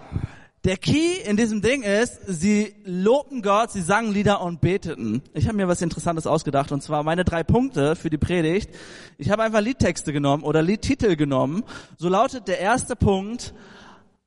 Der 0.64 0.78
Key 0.78 1.16
in 1.26 1.38
diesem 1.38 1.64
Ding 1.64 1.82
ist, 1.82 2.20
sie 2.28 2.76
lobten 2.86 3.42
Gott, 3.42 3.72
sie 3.72 3.82
sangen 3.82 4.14
Lieder 4.14 4.42
und 4.42 4.62
beteten. 4.62 5.24
Ich 5.34 5.48
habe 5.48 5.58
mir 5.58 5.68
was 5.68 5.82
Interessantes 5.82 6.28
ausgedacht 6.28 6.72
und 6.72 6.84
zwar 6.84 7.02
meine 7.02 7.26
drei 7.26 7.44
Punkte 7.44 7.96
für 7.96 8.12
die 8.12 8.20
Predigt. 8.20 8.70
Ich 9.18 9.32
habe 9.32 9.42
einfach 9.42 9.62
Liedtexte 9.62 10.14
genommen 10.14 10.44
oder 10.44 10.62
Liedtitel 10.62 11.16
genommen. 11.16 11.64
So 11.98 12.10
lautet 12.10 12.48
der 12.48 12.60
erste 12.60 12.96
Punkt, 12.96 13.56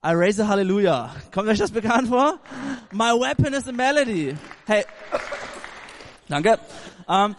I 0.04 0.10
raise 0.12 0.42
a 0.42 0.48
hallelujah. 0.48 1.14
Kommt 1.32 1.48
euch 1.48 1.58
das 1.58 1.70
bekannt 1.70 2.08
vor? 2.08 2.40
My 2.90 3.12
weapon 3.12 3.54
is 3.54 3.68
a 3.68 3.72
melody. 3.72 4.34
Hey, 4.66 4.84
danke. 6.28 6.58
Um, 7.06 7.36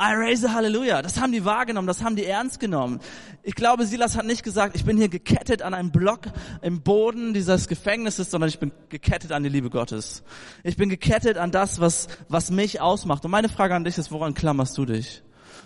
I 0.00 0.14
raise 0.14 0.46
a 0.46 0.54
hallelujah. 0.54 1.02
Das 1.02 1.20
haben 1.20 1.30
die 1.30 1.44
wahrgenommen, 1.44 1.86
das 1.86 2.02
haben 2.02 2.16
die 2.16 2.24
ernst 2.24 2.58
genommen. 2.58 3.00
Ich 3.42 3.54
glaube, 3.54 3.84
Silas 3.84 4.16
hat 4.16 4.24
nicht 4.24 4.42
gesagt, 4.42 4.74
ich 4.74 4.86
bin 4.86 4.96
hier 4.96 5.10
gekettet 5.10 5.60
an 5.60 5.74
einem 5.74 5.90
Block 5.90 6.20
im 6.62 6.80
Boden 6.80 7.34
dieses 7.34 7.68
Gefängnisses, 7.68 8.30
sondern 8.30 8.48
ich 8.48 8.58
bin 8.58 8.72
gekettet 8.88 9.30
an 9.30 9.42
die 9.42 9.50
Liebe 9.50 9.68
Gottes. 9.68 10.22
Ich 10.64 10.78
bin 10.78 10.88
gekettet 10.88 11.36
an 11.36 11.50
das, 11.50 11.80
was, 11.80 12.08
was 12.30 12.50
mich 12.50 12.80
ausmacht. 12.80 13.26
Und 13.26 13.30
meine 13.30 13.50
Frage 13.50 13.74
an 13.74 13.84
dich 13.84 13.98
ist, 13.98 14.10
woran 14.10 14.32
klammerst 14.32 14.78
du 14.78 14.86
dich? 14.86 15.22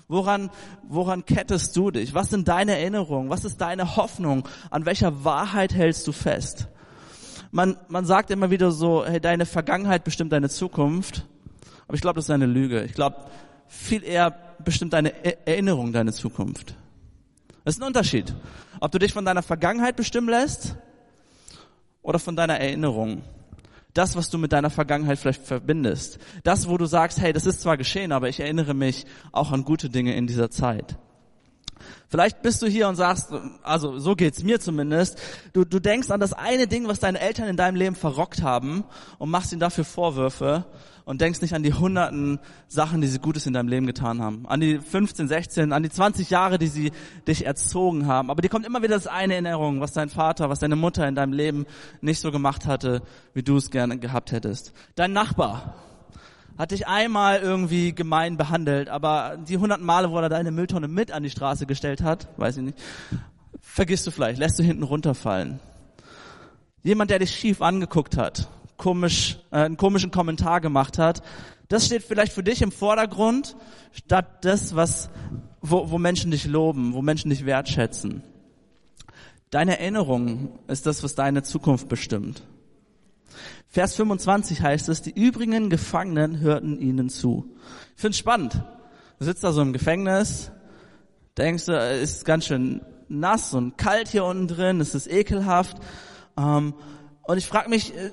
Woran, 0.08 0.50
woran 0.82 1.24
kettest 1.24 1.76
du 1.76 1.93
dich? 1.93 2.12
Was 2.12 2.31
sind 2.31 2.48
deine 2.48 2.76
Erinnerungen? 2.76 3.31
Was 3.31 3.44
ist 3.44 3.60
deine 3.60 3.94
Hoffnung? 3.94 4.48
An 4.70 4.84
welcher 4.84 5.24
Wahrheit 5.24 5.74
hältst 5.74 6.08
du 6.08 6.12
fest? 6.12 6.67
Man, 7.53 7.76
man 7.86 8.05
sagt 8.05 8.32
immer 8.32 8.50
wieder 8.50 8.72
so, 8.72 9.06
hey, 9.06 9.20
deine 9.20 9.46
Vergangenheit 9.46 10.03
bestimmt 10.03 10.32
deine 10.32 10.48
Zukunft. 10.48 11.24
Aber 11.86 11.94
ich 11.94 12.00
glaube, 12.00 12.17
das 12.17 12.24
ist 12.24 12.31
eine 12.31 12.46
Lüge. 12.46 12.82
Ich 12.82 12.94
glaube, 12.94 13.26
viel 13.68 14.04
eher 14.04 14.30
bestimmt 14.64 14.92
deine 14.92 15.12
Erinnerung 15.46 15.92
deine 15.92 16.12
Zukunft. 16.12 16.74
Das 17.64 17.76
ist 17.76 17.82
ein 17.82 17.86
Unterschied. 17.86 18.34
Ob 18.80 18.92
du 18.92 18.98
dich 18.98 19.12
von 19.12 19.24
deiner 19.24 19.42
Vergangenheit 19.42 19.96
bestimmen 19.96 20.28
lässt 20.28 20.76
oder 22.02 22.18
von 22.18 22.36
deiner 22.36 22.58
Erinnerung. 22.58 23.22
Das, 23.94 24.16
was 24.16 24.28
du 24.28 24.38
mit 24.38 24.52
deiner 24.52 24.70
Vergangenheit 24.70 25.18
vielleicht 25.18 25.42
verbindest. 25.42 26.18
Das, 26.42 26.68
wo 26.68 26.76
du 26.76 26.86
sagst, 26.86 27.20
hey, 27.20 27.32
das 27.32 27.46
ist 27.46 27.62
zwar 27.62 27.76
geschehen, 27.76 28.12
aber 28.12 28.28
ich 28.28 28.40
erinnere 28.40 28.74
mich 28.74 29.06
auch 29.32 29.52
an 29.52 29.64
gute 29.64 29.88
Dinge 29.88 30.14
in 30.14 30.26
dieser 30.26 30.50
Zeit. 30.50 30.96
Vielleicht 32.08 32.42
bist 32.42 32.62
du 32.62 32.66
hier 32.66 32.88
und 32.88 32.96
sagst, 32.96 33.32
also 33.62 33.98
so 33.98 34.14
geht's 34.14 34.42
mir 34.42 34.60
zumindest, 34.60 35.20
du, 35.52 35.64
du 35.64 35.80
denkst 35.80 36.10
an 36.10 36.20
das 36.20 36.32
eine 36.32 36.66
Ding, 36.66 36.86
was 36.86 37.00
deine 37.00 37.20
Eltern 37.20 37.48
in 37.48 37.56
deinem 37.56 37.76
Leben 37.76 37.96
verrockt 37.96 38.42
haben 38.42 38.84
und 39.18 39.30
machst 39.30 39.52
ihnen 39.52 39.60
dafür 39.60 39.84
Vorwürfe 39.84 40.64
und 41.05 41.20
denkst 41.20 41.43
nicht 41.43 41.55
an 41.55 41.63
die 41.63 41.75
hunderten 41.75 42.39
Sachen, 42.67 43.01
die 43.01 43.06
sie 43.06 43.19
Gutes 43.19 43.46
in 43.46 43.53
deinem 43.53 43.69
Leben 43.69 43.87
getan 43.87 44.23
haben. 44.23 44.46
An 44.46 44.61
die 44.61 44.79
15, 44.79 45.29
16, 45.29 45.73
an 45.73 45.82
die 45.82 45.91
20 45.91 46.31
Jahre, 46.31 46.58
die 46.58 46.67
sie 46.67 46.93
dich 47.29 47.44
erzogen 47.44 48.06
haben. 48.06 48.31
Aber 48.31 48.41
dir 48.43 48.49
kommt 48.49 48.67
immer 48.67 48.82
wieder 48.82 48.94
das 48.94 49.06
eine 49.06 49.34
Erinnerung, 49.34 49.81
was 49.81 49.93
dein 49.93 50.08
Vater, 50.08 50.49
was 50.49 50.61
deine 50.61 50.77
Mutter 50.77 51.06
in 51.06 51.15
deinem 51.15 51.32
Leben 51.32 51.67
nicht 52.01 52.20
so 52.20 52.32
gemacht 52.32 52.67
hatte, 52.67 53.03
wie 53.34 53.43
du 53.43 53.56
es 53.56 53.70
gerne 53.70 53.99
gehabt 53.99 54.32
hättest. 54.32 54.73
Dein 54.94 55.13
Nachbar, 55.13 55.75
hat 56.56 56.70
dich 56.70 56.87
einmal 56.87 57.41
irgendwie 57.41 57.94
gemein 57.94 58.37
behandelt, 58.37 58.89
aber 58.89 59.37
die 59.37 59.58
hunderten 59.58 59.84
Male, 59.84 60.11
wo 60.11 60.19
er 60.19 60.29
deine 60.29 60.53
Mülltonne 60.53 60.89
mit 60.89 61.11
an 61.11 61.23
die 61.23 61.31
Straße 61.31 61.67
gestellt 61.67 62.03
hat, 62.03 62.29
weiß 62.37 62.58
ich 62.58 62.63
nicht, 62.63 62.79
vergisst 63.61 64.06
du 64.06 64.11
vielleicht, 64.11 64.39
lässt 64.39 64.58
du 64.58 64.63
hinten 64.63 64.84
runterfallen. 64.84 65.58
Jemand, 66.82 67.11
der 67.11 67.19
dich 67.19 67.34
schief 67.34 67.61
angeguckt 67.61 68.17
hat, 68.17 68.49
komisch, 68.84 69.38
äh, 69.50 69.60
einen 69.60 69.79
komischen 69.79 70.10
Kommentar 70.10 70.60
gemacht 70.60 70.98
hat, 70.98 71.22
das 71.69 71.86
steht 71.86 72.03
vielleicht 72.03 72.34
für 72.34 72.43
dich 72.43 72.60
im 72.60 72.70
Vordergrund, 72.70 73.56
statt 73.93 74.44
das, 74.44 74.76
was, 74.76 75.08
wo, 75.62 75.91
wo 75.91 75.96
Menschen 75.96 76.31
dich 76.31 76.44
loben, 76.44 76.93
wo 76.93 77.00
Menschen 77.00 77.31
dich 77.31 77.46
wertschätzen. 77.46 78.22
Deine 79.48 79.79
Erinnerung 79.81 80.58
ist 80.69 80.84
das, 80.84 81.03
was 81.03 81.14
deine 81.14 81.43
Zukunft 81.43 81.88
bestimmt. 81.88 82.43
Vers 83.69 83.94
25 83.96 84.60
heißt 84.60 84.91
es, 84.91 85.00
die 85.00 85.12
übrigen 85.12 85.70
Gefangenen 85.70 86.41
hörten 86.41 86.79
ihnen 86.79 87.08
zu. 87.08 87.56
Ich 87.96 88.03
finde 88.03 88.19
spannend. 88.19 88.62
Du 89.19 89.24
sitzt 89.24 89.43
da 89.43 89.53
so 89.53 89.62
im 89.62 89.72
Gefängnis, 89.72 90.53
denkst 91.38 91.64
du, 91.67 91.72
es 91.72 92.17
ist 92.17 92.24
ganz 92.26 92.44
schön 92.44 92.82
nass 93.08 93.55
und 93.55 93.79
kalt 93.79 94.08
hier 94.08 94.26
unten 94.26 94.46
drin, 94.46 94.81
es 94.82 94.94
ist 94.94 95.10
ekelhaft. 95.10 95.79
Ähm, 96.36 96.74
und 97.22 97.38
ich 97.38 97.46
frage 97.46 97.70
mich, 97.70 97.96
äh, 97.96 98.10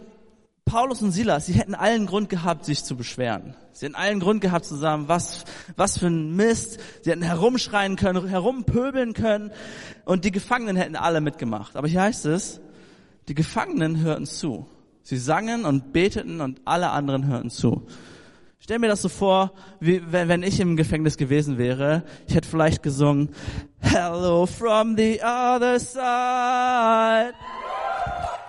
Paulus 0.72 1.02
und 1.02 1.12
Silas, 1.12 1.48
sie 1.48 1.54
hätten 1.54 1.76
allen 1.76 2.06
Grund 2.06 2.30
gehabt, 2.30 2.64
sich 2.64 2.86
zu 2.86 2.96
beschweren. 2.96 3.56
Sie 3.74 3.86
hätten 3.86 3.96
allen 3.96 4.22
Grund 4.22 4.40
gehabt 4.40 4.64
zu 4.64 4.76
sagen, 4.76 5.10
was, 5.10 5.44
was 5.76 5.98
für 5.98 6.08
ein 6.08 6.34
Mist. 6.38 6.80
Sie 7.02 7.12
hätten 7.12 7.24
herumschreien 7.24 7.98
können, 7.98 8.26
herumpöbeln 8.26 9.12
können 9.12 9.52
und 10.06 10.24
die 10.24 10.32
Gefangenen 10.32 10.78
hätten 10.78 10.96
alle 10.96 11.20
mitgemacht. 11.20 11.76
Aber 11.76 11.90
hier 11.90 12.04
heißt 12.04 12.26
es, 12.26 12.62
die 13.28 13.36
Gefangenen 13.36 14.00
hörten 14.00 14.26
zu. 14.26 14.66
Sie 15.04 15.18
sangen 15.18 15.66
und 15.66 15.92
beteten 15.92 16.40
und 16.40 16.62
alle 16.64 16.92
anderen 16.92 17.28
hörten 17.28 17.50
zu. 17.50 17.86
Stell 18.60 18.80
mir 18.80 18.88
das 18.88 19.02
so 19.02 19.10
vor, 19.10 19.52
wie 19.82 20.02
wenn, 20.10 20.30
wenn 20.30 20.42
ich 20.42 20.62
im 20.62 20.78
Gefängnis 20.78 21.18
gewesen 21.18 21.58
wäre. 21.58 22.04
Ich 22.30 22.36
hätte 22.36 22.48
vielleicht 22.48 22.82
gesungen, 22.82 23.32
Hello 23.82 24.46
from 24.46 24.96
the 24.96 25.20
other 25.22 25.78
side. 25.82 27.34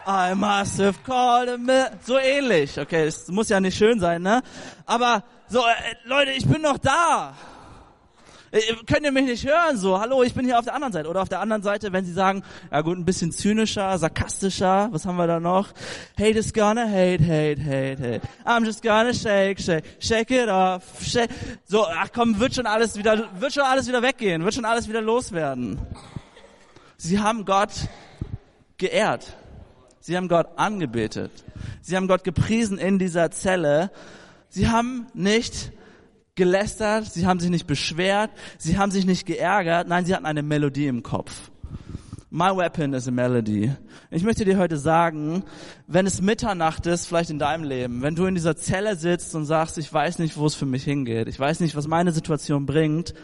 I 0.06 0.34
must 0.34 0.78
have 0.80 1.02
called 1.04 1.48
a 1.48 1.58
mill. 1.58 1.90
So 2.04 2.18
ähnlich. 2.18 2.78
Okay, 2.78 3.06
es 3.06 3.28
muss 3.28 3.48
ja 3.48 3.60
nicht 3.60 3.76
schön 3.76 4.00
sein, 4.00 4.22
ne? 4.22 4.42
Aber 4.86 5.24
so, 5.48 5.60
äh, 5.60 5.72
Leute, 6.04 6.32
ich 6.32 6.46
bin 6.46 6.62
noch 6.62 6.78
da. 6.78 7.34
Äh, 8.50 8.60
könnt 8.86 9.04
ihr 9.04 9.12
mich 9.12 9.24
nicht 9.24 9.46
hören? 9.46 9.78
So, 9.78 9.98
hallo, 10.00 10.22
ich 10.22 10.34
bin 10.34 10.44
hier 10.44 10.58
auf 10.58 10.64
der 10.64 10.74
anderen 10.74 10.92
Seite. 10.92 11.08
Oder 11.08 11.22
auf 11.22 11.28
der 11.28 11.40
anderen 11.40 11.62
Seite, 11.62 11.92
wenn 11.92 12.04
sie 12.04 12.12
sagen, 12.12 12.42
ja 12.70 12.80
gut, 12.82 12.98
ein 12.98 13.04
bisschen 13.04 13.32
zynischer, 13.32 13.96
sarkastischer, 13.96 14.88
was 14.92 15.06
haben 15.06 15.16
wir 15.16 15.26
da 15.26 15.40
noch? 15.40 15.68
Hate 16.18 16.38
is 16.38 16.52
gonna 16.52 16.86
hate, 16.86 17.22
hate, 17.22 17.62
hate, 17.62 17.98
hate. 17.98 18.20
I'm 18.44 18.64
just 18.64 18.82
gonna 18.82 19.14
shake, 19.14 19.60
shake, 19.60 19.84
shake 20.00 20.30
it 20.30 20.48
off, 20.48 20.82
shake. 21.02 21.30
So, 21.64 21.86
ach 21.86 22.08
komm, 22.12 22.38
wird 22.40 22.54
schon 22.54 22.66
alles 22.66 22.96
wieder, 22.96 23.28
wird 23.40 23.54
schon 23.54 23.62
alles 23.62 23.88
wieder 23.88 24.02
weggehen, 24.02 24.44
wird 24.44 24.54
schon 24.54 24.64
alles 24.64 24.88
wieder 24.88 25.00
loswerden. 25.00 25.78
Sie 26.98 27.18
haben 27.18 27.44
Gott 27.44 27.70
geehrt. 28.76 29.34
Sie 30.02 30.16
haben 30.16 30.26
Gott 30.26 30.58
angebetet. 30.58 31.30
Sie 31.80 31.96
haben 31.96 32.08
Gott 32.08 32.24
gepriesen 32.24 32.76
in 32.76 32.98
dieser 32.98 33.30
Zelle. 33.30 33.92
Sie 34.48 34.68
haben 34.68 35.06
nicht 35.14 35.70
gelästert, 36.34 37.06
sie 37.12 37.24
haben 37.24 37.38
sich 37.38 37.50
nicht 37.50 37.68
beschwert, 37.68 38.30
sie 38.58 38.78
haben 38.78 38.90
sich 38.90 39.06
nicht 39.06 39.26
geärgert, 39.26 39.86
nein, 39.86 40.04
sie 40.04 40.14
hatten 40.14 40.26
eine 40.26 40.42
Melodie 40.42 40.88
im 40.88 41.04
Kopf. 41.04 41.52
My 42.30 42.48
weapon 42.56 42.94
is 42.94 43.06
a 43.06 43.12
melody. 43.12 43.70
Ich 44.10 44.24
möchte 44.24 44.44
dir 44.44 44.58
heute 44.58 44.76
sagen, 44.76 45.44
wenn 45.86 46.06
es 46.06 46.20
Mitternacht 46.20 46.86
ist, 46.86 47.06
vielleicht 47.06 47.30
in 47.30 47.38
deinem 47.38 47.62
Leben, 47.62 48.02
wenn 48.02 48.16
du 48.16 48.24
in 48.24 48.34
dieser 48.34 48.56
Zelle 48.56 48.96
sitzt 48.96 49.34
und 49.36 49.44
sagst, 49.44 49.78
ich 49.78 49.92
weiß 49.92 50.18
nicht, 50.18 50.36
wo 50.36 50.46
es 50.46 50.56
für 50.56 50.66
mich 50.66 50.82
hingeht, 50.82 51.28
ich 51.28 51.38
weiß 51.38 51.60
nicht, 51.60 51.76
was 51.76 51.86
meine 51.86 52.10
Situation 52.10 52.66
bringt, 52.66 53.14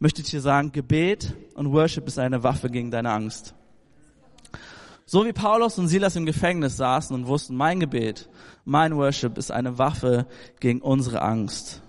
möchte 0.00 0.22
ich 0.22 0.30
dir 0.30 0.40
sagen, 0.40 0.72
Gebet 0.72 1.34
und 1.54 1.70
Worship 1.72 2.08
ist 2.08 2.18
eine 2.18 2.42
Waffe 2.42 2.68
gegen 2.68 2.90
deine 2.90 3.12
Angst. 3.12 3.54
So 5.12 5.26
wie 5.26 5.32
Paulus 5.32 5.76
und 5.76 5.88
Silas 5.88 6.14
im 6.14 6.24
Gefängnis 6.24 6.76
saßen 6.76 7.16
und 7.16 7.26
wussten, 7.26 7.56
mein 7.56 7.80
Gebet, 7.80 8.28
mein 8.64 8.94
Worship 8.94 9.38
ist 9.38 9.50
eine 9.50 9.76
Waffe 9.76 10.28
gegen 10.60 10.80
unsere 10.80 11.22
Angst. 11.22 11.82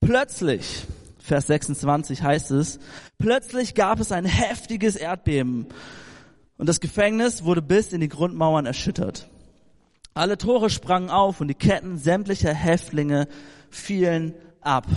Plötzlich, 0.00 0.86
Vers 1.20 1.46
26 1.46 2.24
heißt 2.24 2.50
es, 2.50 2.80
plötzlich 3.16 3.76
gab 3.76 4.00
es 4.00 4.10
ein 4.10 4.24
heftiges 4.24 4.96
Erdbeben 4.96 5.68
und 6.58 6.68
das 6.68 6.80
Gefängnis 6.80 7.44
wurde 7.44 7.62
bis 7.62 7.92
in 7.92 8.00
die 8.00 8.08
Grundmauern 8.08 8.66
erschüttert. 8.66 9.30
Alle 10.14 10.36
Tore 10.36 10.68
sprangen 10.68 11.10
auf 11.10 11.40
und 11.40 11.46
die 11.46 11.54
Ketten 11.54 11.96
sämtlicher 11.96 12.52
Häftlinge 12.52 13.28
fielen 13.70 14.34
ab 14.62 14.88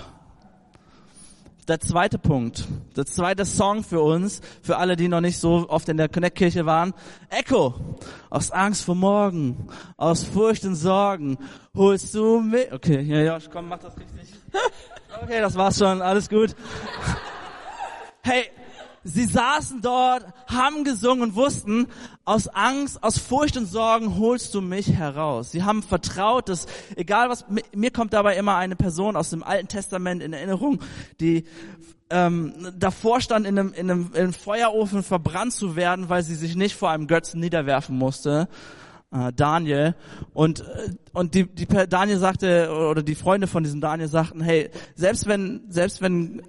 der 1.70 1.80
zweite 1.80 2.18
Punkt, 2.18 2.66
der 2.96 3.06
zweite 3.06 3.46
Song 3.46 3.84
für 3.84 4.02
uns, 4.02 4.42
für 4.62 4.78
alle, 4.78 4.96
die 4.96 5.08
noch 5.08 5.22
nicht 5.22 5.40
so 5.40 5.68
oft 5.70 5.90
in 5.90 5.98
der 5.98 6.10
Connect-Kirche 6.10 6.66
waren. 6.66 6.94
Echo, 7.30 7.74
aus 8.30 8.52
Angst 8.52 8.84
vor 8.84 8.96
morgen, 8.96 9.68
aus 9.98 10.24
Furcht 10.24 10.66
und 10.66 10.76
Sorgen, 10.76 11.38
holst 11.76 12.14
du 12.16 12.40
mich. 12.40 12.72
Okay, 12.72 13.02
ja, 13.02 13.22
ja, 13.22 13.40
komm, 13.52 13.70
mach 13.70 13.80
das 13.80 13.96
richtig. 13.98 14.34
Okay, 15.22 15.42
das 15.42 15.56
war's 15.56 15.78
schon, 15.78 16.02
alles 16.02 16.28
gut. 16.28 16.56
Hey, 18.26 18.46
Sie 19.04 19.26
saßen 19.26 19.82
dort, 19.82 20.26
haben 20.48 20.84
gesungen 20.84 21.24
und 21.24 21.36
wussten, 21.36 21.88
aus 22.26 22.48
Angst, 22.48 23.04
aus 23.04 23.18
Furcht 23.18 23.58
und 23.58 23.66
Sorgen 23.66 24.18
holst 24.18 24.54
du 24.54 24.62
mich 24.62 24.94
heraus. 24.94 25.52
Sie 25.52 25.64
haben 25.64 25.84
vertraut, 25.84 26.48
dass 26.48 26.68
egal 26.96 27.30
was, 27.30 27.46
mir 27.76 27.92
kommt 27.92 28.14
dabei 28.14 28.38
immer 28.38 28.56
eine 28.56 28.76
Person 28.76 29.18
aus 29.18 29.30
dem 29.30 29.44
Alten 29.44 29.68
Testament 29.68 30.24
in 30.24 30.32
Erinnerung, 30.32 30.80
die 31.20 31.46
ähm, 32.10 32.54
davor 32.78 33.20
stand, 33.20 33.46
in 33.46 33.60
einem, 33.60 33.74
in, 33.74 33.92
einem, 33.92 34.12
in 34.14 34.20
einem 34.22 34.34
Feuerofen 34.34 35.04
verbrannt 35.04 35.54
zu 35.54 35.76
werden, 35.76 36.10
weil 36.10 36.24
sie 36.24 36.36
sich 36.36 36.56
nicht 36.56 36.76
vor 36.76 36.90
einem 36.90 37.08
Götzen 37.08 37.40
niederwerfen 37.40 37.98
musste. 37.98 38.48
Äh, 39.14 39.32
Daniel 39.34 39.96
und 40.34 40.62
äh, 40.62 40.90
und 41.12 41.36
die, 41.36 41.46
die 41.46 41.68
Daniel 41.68 42.18
sagte 42.18 42.72
oder 42.72 43.04
die 43.04 43.14
Freunde 43.14 43.46
von 43.46 43.64
diesem 43.64 43.80
Daniel 43.80 44.08
sagten 44.08 44.42
hey 44.42 44.72
selbst 44.96 45.28
wenn 45.28 45.62
selbst 45.70 46.02
wenn 46.02 46.42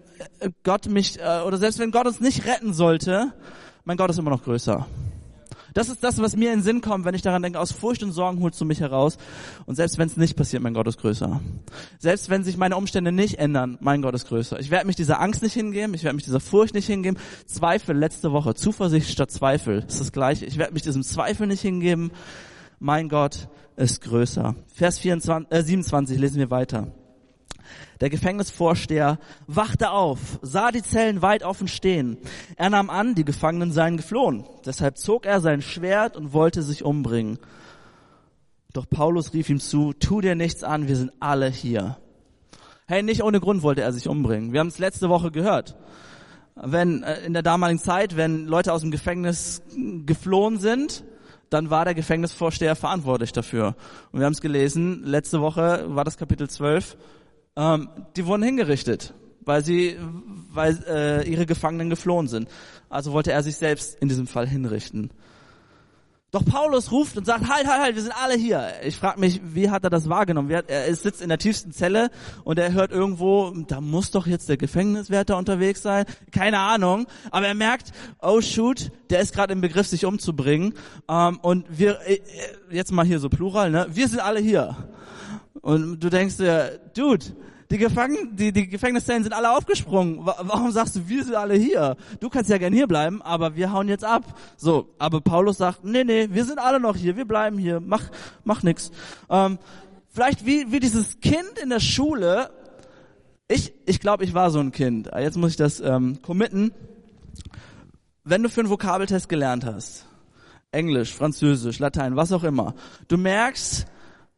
Gott 0.63 0.89
mich, 0.89 1.19
äh, 1.19 1.43
oder 1.47 1.59
selbst 1.59 1.79
wenn 1.79 1.91
Gott 1.91 2.07
uns 2.07 2.21
nicht 2.21 2.47
retten 2.47 2.73
sollte, 2.73 3.33
mein 3.85 3.97
Gott 3.97 4.11
ist 4.11 4.19
immer 4.19 4.31
noch 4.31 4.43
größer. 4.43 4.87
Das 5.75 5.89
ist 5.89 6.05
das, 6.05 6.21
was 6.21 6.37
mir 6.37 6.53
in 6.53 6.61
den 6.61 6.63
Sinn 6.63 6.81
kommt, 6.81 7.05
wenn 7.05 7.17
ich 7.17 7.23
daran 7.23 7.43
denke, 7.43 7.59
aus 7.59 7.73
Furcht 7.73 8.05
und 8.05 8.13
Sorgen 8.13 8.41
holst 8.41 8.61
du 8.61 8.65
mich 8.65 8.79
heraus. 8.79 9.19
Und 9.67 9.75
selbst 9.75 9.99
wenn 9.99 10.07
es 10.07 10.17
nicht 10.17 10.37
passiert, 10.37 10.63
mein 10.63 10.73
Gott 10.73 10.87
ist 10.87 10.99
größer. 10.99 11.41
Selbst 11.99 12.31
wenn 12.31 12.45
sich 12.45 12.57
meine 12.57 12.77
Umstände 12.77 13.11
nicht 13.11 13.41
ändern, 13.41 13.77
mein 13.81 14.01
Gott 14.01 14.15
ist 14.15 14.29
größer. 14.29 14.61
Ich 14.61 14.71
werde 14.71 14.87
mich 14.87 14.95
dieser 14.95 15.21
Angst 15.21 15.43
nicht 15.43 15.55
hingeben, 15.55 15.93
ich 15.95 16.05
werde 16.05 16.15
mich 16.15 16.25
dieser 16.25 16.39
Furcht 16.39 16.75
nicht 16.75 16.87
hingeben. 16.87 17.19
Zweifel 17.47 17.97
letzte 17.97 18.31
Woche, 18.31 18.55
Zuversicht 18.55 19.11
statt 19.11 19.33
Zweifel, 19.33 19.85
ist 19.89 20.01
das 20.01 20.13
gleiche. 20.13 20.47
Ich 20.47 20.59
werde 20.59 20.73
mich 20.73 20.83
diesem 20.83 21.03
Zweifel 21.03 21.49
nicht 21.49 21.63
hingeben. 21.63 22.13
Mein 22.79 23.09
Gott 23.09 23.49
ist 23.77 24.01
größer. 24.03 24.55
Vers 24.73 25.01
24, 25.01 25.51
äh, 25.51 25.63
27 25.63 26.19
lesen 26.21 26.37
wir 26.37 26.51
weiter. 26.51 26.93
Der 28.05 28.11
Gefängnisvorsteher 28.11 29.19
wachte 29.47 29.91
auf, 29.91 30.39
sah 30.43 30.71
die 30.71 30.83
Zellen 30.83 31.23
weit 31.23 31.43
offen 31.43 31.69
stehen. 31.69 32.19
Er 32.55 32.69
nahm 32.69 32.91
an, 32.91 33.15
die 33.15 33.25
Gefangenen 33.25 33.73
seien 33.73 33.97
geflohen. 33.97 34.45
Deshalb 34.67 34.99
zog 34.99 35.25
er 35.25 35.41
sein 35.41 35.63
Schwert 35.63 36.15
und 36.15 36.35
wollte 36.35 36.63
sich 36.63 36.85
umbringen. 36.85 37.39
Doch 38.75 38.87
Paulus 38.87 39.33
rief 39.33 39.49
ihm 39.49 39.59
zu, 39.59 39.95
tu 39.95 40.21
dir 40.21 40.35
nichts 40.35 40.63
an, 40.63 40.87
wir 40.87 40.97
sind 40.97 41.13
alle 41.19 41.49
hier. 41.49 41.97
Hey, 42.87 43.03
nicht 43.03 43.25
ohne 43.25 43.41
Grund 43.41 43.63
wollte 43.63 43.81
er 43.81 43.95
sich 43.95 44.07
umbringen. 44.07 44.53
Wir 44.53 44.61
haben 44.61 44.67
es 44.67 44.79
letzte 44.79 45.09
Woche 45.09 45.31
gehört. 45.31 45.75
Wenn 46.57 47.05
äh, 47.05 47.25
in 47.25 47.33
der 47.33 47.43
damaligen 47.43 47.81
Zeit, 47.81 48.19
wenn 48.19 48.45
Leute 48.45 48.75
aus 48.75 48.83
dem 48.83 48.91
Gefängnis 48.91 49.63
geflohen 50.05 50.59
sind, 50.59 51.05
dann 51.49 51.71
war 51.71 51.87
der 51.87 51.95
Gefängnisvorsteher 51.95 52.77
verantwortlich 52.77 53.33
dafür. 53.33 53.77
Und 54.13 54.21
wir 54.21 54.27
haben 54.27 54.35
es 54.35 54.43
gelesen, 54.43 55.05
letzte 55.05 55.41
Woche 55.41 55.87
war 55.89 56.05
das 56.05 56.19
Kapitel 56.19 56.51
12, 56.51 56.99
ähm, 57.57 57.89
die 58.17 58.27
wurden 58.27 58.43
hingerichtet, 58.43 59.15
weil 59.41 59.65
sie, 59.65 59.97
weil 60.51 60.79
äh, 60.89 61.29
ihre 61.29 61.47
Gefangenen 61.47 61.91
geflohen 61.91 62.29
sind. 62.29 62.49
Also 62.89 63.13
wollte 63.13 63.33
er 63.33 63.43
sich 63.43 63.57
selbst 63.57 63.97
in 64.01 64.09
diesem 64.09 64.27
Fall 64.27 64.49
hinrichten. 64.49 65.11
Doch 66.35 66.45
Paulus 66.45 66.91
ruft 66.91 67.17
und 67.17 67.25
sagt, 67.25 67.49
halt, 67.49 67.69
halt, 67.69 67.81
halt, 67.81 67.95
wir 67.95 68.03
sind 68.03 68.15
alle 68.21 68.35
hier. 68.35 68.69
Ich 68.85 68.97
frage 68.97 69.21
mich, 69.21 69.41
wie 69.45 69.71
hat 69.71 69.85
er 69.85 69.91
das 69.91 70.09
wahrgenommen? 70.09 70.51
Er 70.51 70.93
sitzt 70.97 71.23
in 71.23 71.29
der 71.29 71.39
tiefsten 71.39 71.71
Zelle 71.71 72.11
und 72.43 72.59
er 72.59 72.73
hört 72.73 72.91
irgendwo, 72.91 73.53
da 73.69 73.81
muss 73.81 74.11
doch 74.11 74.27
jetzt 74.27 74.49
der 74.49 74.57
Gefängniswärter 74.57 75.37
unterwegs 75.37 75.83
sein. 75.83 76.07
Keine 76.33 76.59
Ahnung. 76.59 77.07
Aber 77.31 77.47
er 77.47 77.55
merkt, 77.55 77.93
oh 78.21 78.41
shoot, 78.41 78.91
der 79.11 79.21
ist 79.21 79.33
gerade 79.33 79.53
im 79.53 79.61
Begriff, 79.61 79.87
sich 79.87 80.07
umzubringen. 80.07 80.75
Ähm, 81.09 81.39
und 81.41 81.67
wir, 81.69 82.01
äh, 82.05 82.19
jetzt 82.69 82.91
mal 82.91 83.07
hier 83.07 83.21
so 83.21 83.29
plural, 83.29 83.71
ne? 83.71 83.87
Wir 83.91 84.09
sind 84.09 84.19
alle 84.19 84.41
hier. 84.41 84.84
Und 85.65 86.01
du 86.01 86.11
denkst 86.11 86.37
dir, 86.37 86.79
Dude, 86.95 87.25
die, 87.71 87.79
Gefangen, 87.79 88.37
die, 88.37 88.53
die 88.53 88.69
Gefängniszellen 88.69 89.23
sind 89.23 89.33
alle 89.33 89.51
aufgesprungen. 89.51 90.19
Warum 90.23 90.71
sagst 90.73 90.95
du, 90.95 91.09
wir 91.09 91.25
sind 91.25 91.37
alle 91.37 91.55
hier? 91.55 91.97
Du 92.21 92.29
kannst 92.29 92.51
ja 92.51 92.59
gern 92.59 92.75
hier 92.75 92.87
bleiben, 92.87 93.23
aber 93.23 93.57
wir 93.57 93.73
hauen 93.73 93.89
jetzt 93.89 94.05
ab. 94.05 94.39
So, 94.59 94.95
aber 94.99 95.23
Paulus 95.23 95.57
sagt, 95.57 95.83
nee, 95.83 96.05
nee, 96.05 96.29
wir 96.31 96.45
sind 96.45 96.59
alle 96.59 96.81
noch 96.81 96.97
hier, 96.97 97.17
wir 97.17 97.25
bleiben 97.25 97.57
hier, 97.57 97.81
mach, 97.81 98.11
mach 98.45 98.63
nix. 98.63 98.91
Ähm, 99.31 99.59
vielleicht 100.11 100.45
wie, 100.45 100.71
wie 100.71 100.81
dieses 100.81 101.21
Kind 101.21 101.59
in 101.63 101.71
der 101.71 101.81
Schule. 101.81 102.51
Ich, 103.49 103.73
ich 103.87 104.01
glaube, 104.01 104.25
ich 104.25 104.35
war 104.35 104.51
so 104.51 104.59
ein 104.59 104.71
Kind. 104.71 105.11
Jetzt 105.19 105.39
muss 105.39 105.53
ich 105.53 105.57
das 105.57 105.81
ähm, 105.81 106.21
committen. 106.21 106.73
Wenn 108.23 108.43
du 108.43 108.51
für 108.51 108.61
einen 108.61 108.69
Vokabeltest 108.69 109.31
gelernt 109.31 109.65
hast, 109.65 110.05
Englisch, 110.73 111.15
Französisch, 111.15 111.79
Latein, 111.79 112.17
was 112.17 112.33
auch 112.33 112.45
immer, 112.45 112.75
du 113.09 113.17
merkst, 113.17 113.87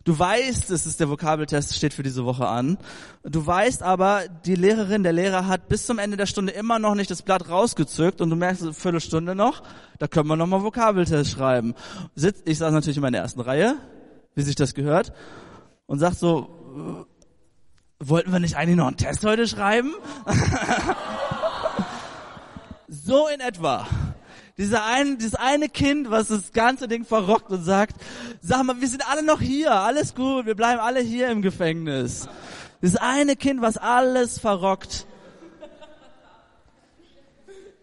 Du 0.06 0.16
weißt, 0.16 0.70
es 0.70 0.86
ist 0.86 1.00
der 1.00 1.10
Vokabeltest, 1.10 1.74
steht 1.74 1.92
für 1.92 2.04
diese 2.04 2.24
Woche 2.24 2.46
an. 2.46 2.78
Du 3.24 3.44
weißt 3.44 3.82
aber, 3.82 4.22
die 4.44 4.54
Lehrerin, 4.54 5.02
der 5.02 5.12
Lehrer 5.12 5.48
hat 5.48 5.68
bis 5.68 5.84
zum 5.84 5.98
Ende 5.98 6.16
der 6.16 6.26
Stunde 6.26 6.52
immer 6.52 6.78
noch 6.78 6.94
nicht 6.94 7.10
das 7.10 7.22
Blatt 7.22 7.48
rausgezückt 7.48 8.20
und 8.20 8.30
du 8.30 8.36
merkst, 8.36 8.62
eine 8.62 8.72
Viertelstunde 8.72 9.34
noch, 9.34 9.64
da 9.98 10.06
können 10.06 10.28
wir 10.28 10.36
nochmal 10.36 10.62
Vokabeltest 10.62 11.32
schreiben. 11.32 11.74
Ich 12.44 12.58
saß 12.58 12.72
natürlich 12.72 12.98
in 12.98 13.02
meiner 13.02 13.18
ersten 13.18 13.40
Reihe, 13.40 13.78
wie 14.36 14.42
sich 14.42 14.54
das 14.54 14.74
gehört, 14.74 15.12
und 15.86 15.98
sag 15.98 16.14
so, 16.14 17.08
wollten 17.98 18.30
wir 18.30 18.38
nicht 18.38 18.56
eigentlich 18.56 18.76
noch 18.76 18.86
einen 18.86 18.96
Test 18.96 19.24
heute 19.24 19.48
schreiben? 19.48 19.92
so 22.88 23.26
in 23.26 23.40
etwa. 23.40 23.88
Dieser 24.58 24.86
ein, 24.86 25.18
dieses 25.18 25.34
eine 25.34 25.68
Kind, 25.68 26.10
was 26.10 26.28
das 26.28 26.52
ganze 26.52 26.88
Ding 26.88 27.04
verrockt 27.04 27.50
und 27.50 27.62
sagt, 27.62 27.96
sag 28.40 28.62
mal, 28.62 28.80
wir 28.80 28.88
sind 28.88 29.06
alle 29.10 29.22
noch 29.22 29.40
hier, 29.40 29.72
alles 29.72 30.14
gut, 30.14 30.46
wir 30.46 30.54
bleiben 30.54 30.80
alle 30.80 31.00
hier 31.00 31.28
im 31.28 31.42
Gefängnis. 31.42 32.26
Dieses 32.80 32.96
eine 32.96 33.36
Kind, 33.36 33.60
was 33.60 33.76
alles 33.76 34.38
verrockt. 34.38 35.06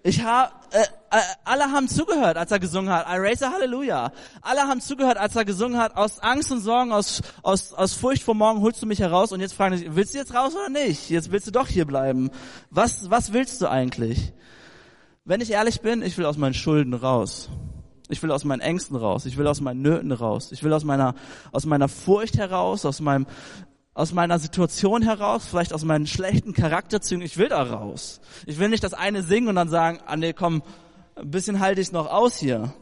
Ich 0.06 0.22
habe, 0.24 0.52
äh, 0.72 0.82
äh, 1.12 1.22
alle 1.46 1.72
haben 1.72 1.88
zugehört, 1.88 2.38
als 2.38 2.52
er 2.52 2.60
gesungen 2.60 2.92
hat. 2.92 3.06
I 3.08 3.20
raise 3.20 3.46
a 3.46 3.52
Hallelujah. 3.54 4.12
Alle 4.42 4.62
haben 4.62 4.82
zugehört, 4.82 5.18
als 5.18 5.36
er 5.36 5.46
gesungen 5.46 5.80
hat. 5.80 5.96
Aus 5.96 6.20
Angst 6.20 6.52
und 6.52 6.60
Sorgen, 6.60 6.92
aus, 6.92 7.22
aus, 7.42 7.74
aus 7.74 7.94
Furcht 7.94 8.24
vor 8.24 8.36
morgen 8.36 8.60
holst 8.62 8.82
du 8.82 8.86
mich 8.86 9.00
heraus. 9.00 9.32
Und 9.32 9.40
jetzt 9.40 9.54
fragen 9.54 9.78
dich, 9.78 9.96
willst 9.96 10.14
du 10.14 10.18
jetzt 10.18 10.34
raus 10.34 10.56
oder 10.56 10.70
nicht? 10.70 11.10
Jetzt 11.10 11.32
willst 11.32 11.48
du 11.48 11.52
doch 11.52 11.70
hier 11.70 11.86
bleiben. 11.86 12.32
Was, 12.70 13.10
was 13.10 13.32
willst 13.32 13.62
du 13.62 13.70
eigentlich? 13.70 14.34
Wenn 15.26 15.40
ich 15.40 15.52
ehrlich 15.52 15.82
bin, 15.82 16.02
ich 16.02 16.18
will 16.18 16.26
aus 16.26 16.38
meinen 16.38 16.54
Schulden 16.54 16.94
raus. 16.94 17.50
Ich 18.10 18.22
will 18.22 18.32
aus 18.32 18.44
meinen 18.44 18.60
Ängsten 18.60 18.98
raus. 18.98 19.26
Ich 19.26 19.38
will 19.38 19.48
aus 19.48 19.62
meinen 19.62 19.82
Nöten 19.82 20.12
raus. 20.12 20.52
Ich 20.52 20.64
will 20.64 20.74
aus 20.74 20.84
meiner, 20.84 21.16
aus 21.54 21.66
meiner 21.66 21.88
Furcht 21.88 22.38
heraus, 22.38 22.86
aus 22.86 23.00
meinem, 23.00 23.26
aus 23.94 24.12
meiner 24.12 24.38
Situation 24.38 25.02
heraus, 25.02 25.48
vielleicht 25.48 25.74
aus 25.74 25.86
meinen 25.86 26.08
schlechten 26.08 26.54
Charakterzügen. 26.54 27.24
Ich 27.24 27.38
will 27.38 27.48
da 27.48 27.64
raus. 27.64 28.20
Ich 28.46 28.60
will 28.60 28.68
nicht 28.68 28.84
das 28.84 28.94
eine 28.94 29.24
singen 29.24 29.48
und 29.48 29.56
dann 29.56 29.70
sagen, 29.70 30.00
ah 30.06 30.18
nee, 30.18 30.34
komm, 30.34 30.62
ein 31.16 31.32
bisschen 31.32 31.62
halte 31.62 31.80
ich 31.80 31.94
noch 31.94 32.08
aus 32.08 32.38
hier. 32.38 32.74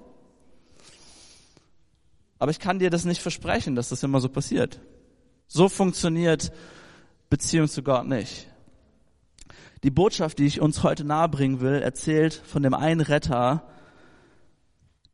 Aber 2.40 2.50
ich 2.50 2.60
kann 2.60 2.80
dir 2.80 2.90
das 2.90 3.06
nicht 3.06 3.22
versprechen, 3.22 3.76
dass 3.76 3.90
das 3.90 4.02
immer 4.02 4.20
so 4.20 4.30
passiert. 4.30 4.80
So 5.48 5.70
funktioniert 5.70 6.52
Beziehung 7.30 7.68
zu 7.68 7.84
Gott 7.84 8.08
nicht. 8.08 8.51
Die 9.84 9.90
Botschaft, 9.90 10.38
die 10.38 10.46
ich 10.46 10.62
uns 10.62 10.84
heute 10.84 11.04
nahebringen 11.04 11.60
will, 11.60 11.82
erzählt 11.82 12.34
von 12.34 12.62
dem 12.62 12.74
einen 12.74 13.02
Retter, 13.02 13.68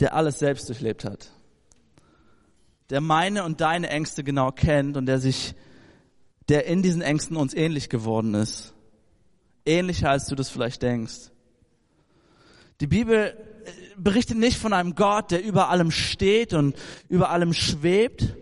der 0.01 0.13
alles 0.13 0.39
selbst 0.39 0.67
durchlebt 0.67 1.05
hat. 1.05 1.31
Der 2.89 2.99
meine 2.99 3.43
und 3.43 3.61
deine 3.61 3.89
Ängste 3.89 4.23
genau 4.23 4.51
kennt 4.51 4.97
und 4.97 5.05
der 5.05 5.19
sich, 5.19 5.55
der 6.49 6.65
in 6.65 6.81
diesen 6.81 7.01
Ängsten 7.01 7.37
uns 7.37 7.53
ähnlich 7.53 7.89
geworden 7.89 8.33
ist. 8.33 8.73
Ähnlicher 9.65 10.09
als 10.09 10.27
du 10.27 10.35
das 10.35 10.49
vielleicht 10.49 10.81
denkst. 10.81 11.31
Die 12.79 12.87
Bibel 12.87 13.35
äh, 13.65 13.71
berichtet 13.97 14.37
nicht 14.37 14.57
von 14.57 14.71
einem 14.71 14.95
Gott, 14.95 15.31
der 15.31 15.43
über 15.43 15.69
allem 15.69 15.91
steht 15.91 16.53
und 16.53 16.75
über 17.09 17.29
allem 17.31 17.53
schwebt, 17.53 18.35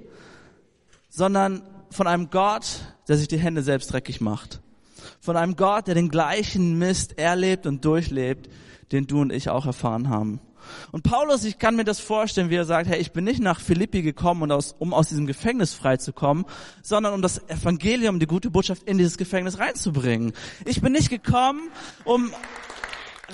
sondern 1.09 1.63
von 1.89 2.07
einem 2.07 2.29
Gott, 2.29 2.81
der 3.07 3.17
sich 3.17 3.27
die 3.27 3.39
Hände 3.39 3.61
selbst 3.63 3.93
dreckig 3.93 4.21
macht 4.21 4.59
von 5.25 5.35
einem 5.35 5.55
Gott, 5.55 5.87
der 5.87 5.95
den 5.95 6.09
gleichen 6.09 6.77
Mist 6.77 7.17
erlebt 7.17 7.65
und 7.65 7.83
durchlebt, 7.83 8.49
den 8.91 9.07
du 9.07 9.21
und 9.21 9.33
ich 9.33 9.49
auch 9.49 9.65
erfahren 9.65 10.09
haben. 10.09 10.39
Und 10.91 11.03
Paulus, 11.03 11.43
ich 11.43 11.59
kann 11.59 11.75
mir 11.75 11.83
das 11.83 11.99
vorstellen, 11.99 12.49
wie 12.49 12.55
er 12.55 12.65
sagt, 12.65 12.87
hey, 12.87 12.99
ich 12.99 13.11
bin 13.11 13.23
nicht 13.23 13.39
nach 13.39 13.59
Philippi 13.59 14.01
gekommen, 14.01 14.51
um 14.79 14.93
aus 14.93 15.09
diesem 15.09 15.27
Gefängnis 15.27 15.73
freizukommen, 15.73 16.45
sondern 16.81 17.13
um 17.13 17.21
das 17.21 17.47
Evangelium, 17.49 18.19
die 18.19 18.27
gute 18.27 18.49
Botschaft 18.49 18.83
in 18.83 18.97
dieses 18.97 19.17
Gefängnis 19.17 19.59
reinzubringen. 19.59 20.33
Ich 20.65 20.81
bin 20.81 20.93
nicht 20.93 21.09
gekommen, 21.09 21.69
um 22.03 22.31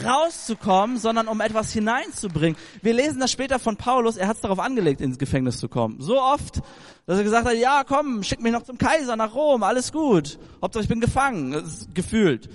rauszukommen, 0.03 0.97
sondern 0.97 1.27
um 1.27 1.41
etwas 1.41 1.73
hineinzubringen. 1.73 2.57
Wir 2.81 2.93
lesen 2.93 3.19
das 3.19 3.31
später 3.31 3.59
von 3.59 3.75
Paulus, 3.75 4.15
er 4.15 4.29
hat 4.29 4.37
es 4.37 4.41
darauf 4.41 4.59
angelegt, 4.59 5.01
ins 5.01 5.17
Gefängnis 5.17 5.57
zu 5.57 5.67
kommen. 5.67 5.97
So 5.99 6.21
oft, 6.21 6.61
dass 7.05 7.17
er 7.17 7.23
gesagt 7.23 7.47
hat, 7.47 7.55
ja 7.55 7.83
komm, 7.83 8.23
schick 8.23 8.41
mich 8.41 8.51
noch 8.51 8.63
zum 8.63 8.77
Kaiser 8.77 9.15
nach 9.15 9.33
Rom, 9.33 9.63
alles 9.63 9.91
gut. 9.91 10.39
Hauptsache 10.61 10.83
ich 10.83 10.89
bin 10.89 11.01
gefangen, 11.01 11.63
gefühlt. 11.93 12.49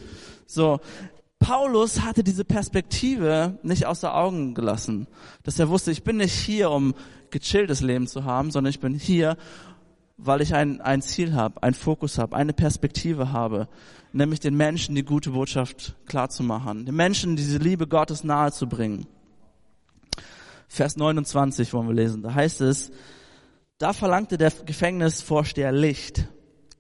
So, 0.47 0.81
Paulus 1.39 2.01
hatte 2.01 2.25
diese 2.25 2.45
Perspektive 2.45 3.59
nicht 3.63 3.87
außer 3.87 4.15
Augen 4.15 4.55
gelassen, 4.55 5.07
dass 5.43 5.59
er 5.59 5.69
wusste, 5.69 5.91
ich 5.91 6.03
bin 6.03 6.17
nicht 6.17 6.35
hier, 6.35 6.71
um 6.71 6.95
gechilltes 7.31 7.81
Leben 7.81 8.07
zu 8.07 8.25
haben, 8.25 8.51
sondern 8.51 8.71
ich 8.71 8.81
bin 8.81 8.95
hier, 8.95 9.37
weil 10.17 10.41
ich 10.41 10.55
ein, 10.55 10.81
ein 10.81 11.03
Ziel 11.03 11.35
habe, 11.35 11.63
einen 11.63 11.75
Fokus 11.75 12.19
habe, 12.19 12.35
eine 12.35 12.53
Perspektive 12.53 13.33
habe, 13.33 13.69
nämlich 14.13 14.41
den 14.41 14.57
Menschen 14.57 14.95
die 14.95 15.05
gute 15.05 15.31
Botschaft 15.31 15.95
klarzumachen, 16.07 16.87
den 16.87 16.97
Menschen 16.97 17.37
diese 17.37 17.59
Liebe 17.59 17.87
Gottes 17.87 18.25
nahezubringen. 18.25 19.07
Vers 20.69 20.97
29 20.97 21.73
wollen 21.73 21.89
wir 21.89 21.95
lesen. 21.95 22.23
Da 22.23 22.35
heißt 22.35 22.61
es, 22.63 22.91
da 23.79 23.93
verlangte 23.93 24.39
der 24.39 24.51
Gefängnisvorsteher 24.51 25.73
Licht, 25.73 26.29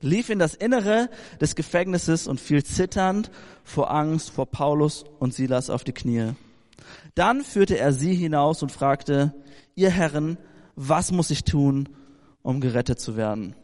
lief 0.01 0.31
in 0.31 0.39
das 0.39 0.55
Innere 0.55 1.11
des 1.41 1.55
Gefängnisses 1.55 2.27
und 2.27 2.41
fiel 2.41 2.65
zitternd 2.65 3.31
vor 3.65 3.91
Angst 3.91 4.31
vor 4.31 4.47
Paulus 4.47 5.05
und 5.19 5.35
Silas 5.35 5.71
auf 5.71 5.85
die 5.85 5.93
Knie. 5.93 6.33
Dann 7.15 7.43
führte 7.43 7.79
er 7.79 7.93
sie 7.93 8.15
hinaus 8.15 8.63
und 8.63 8.73
fragte, 8.73 9.35
ihr 9.75 9.91
Herren, 9.91 10.39
was 10.75 11.11
muss 11.13 11.31
ich 11.31 11.45
tun, 11.45 11.89
um 12.43 12.61
gerettet 12.61 13.01
zu 13.01 13.17
werden? 13.17 13.55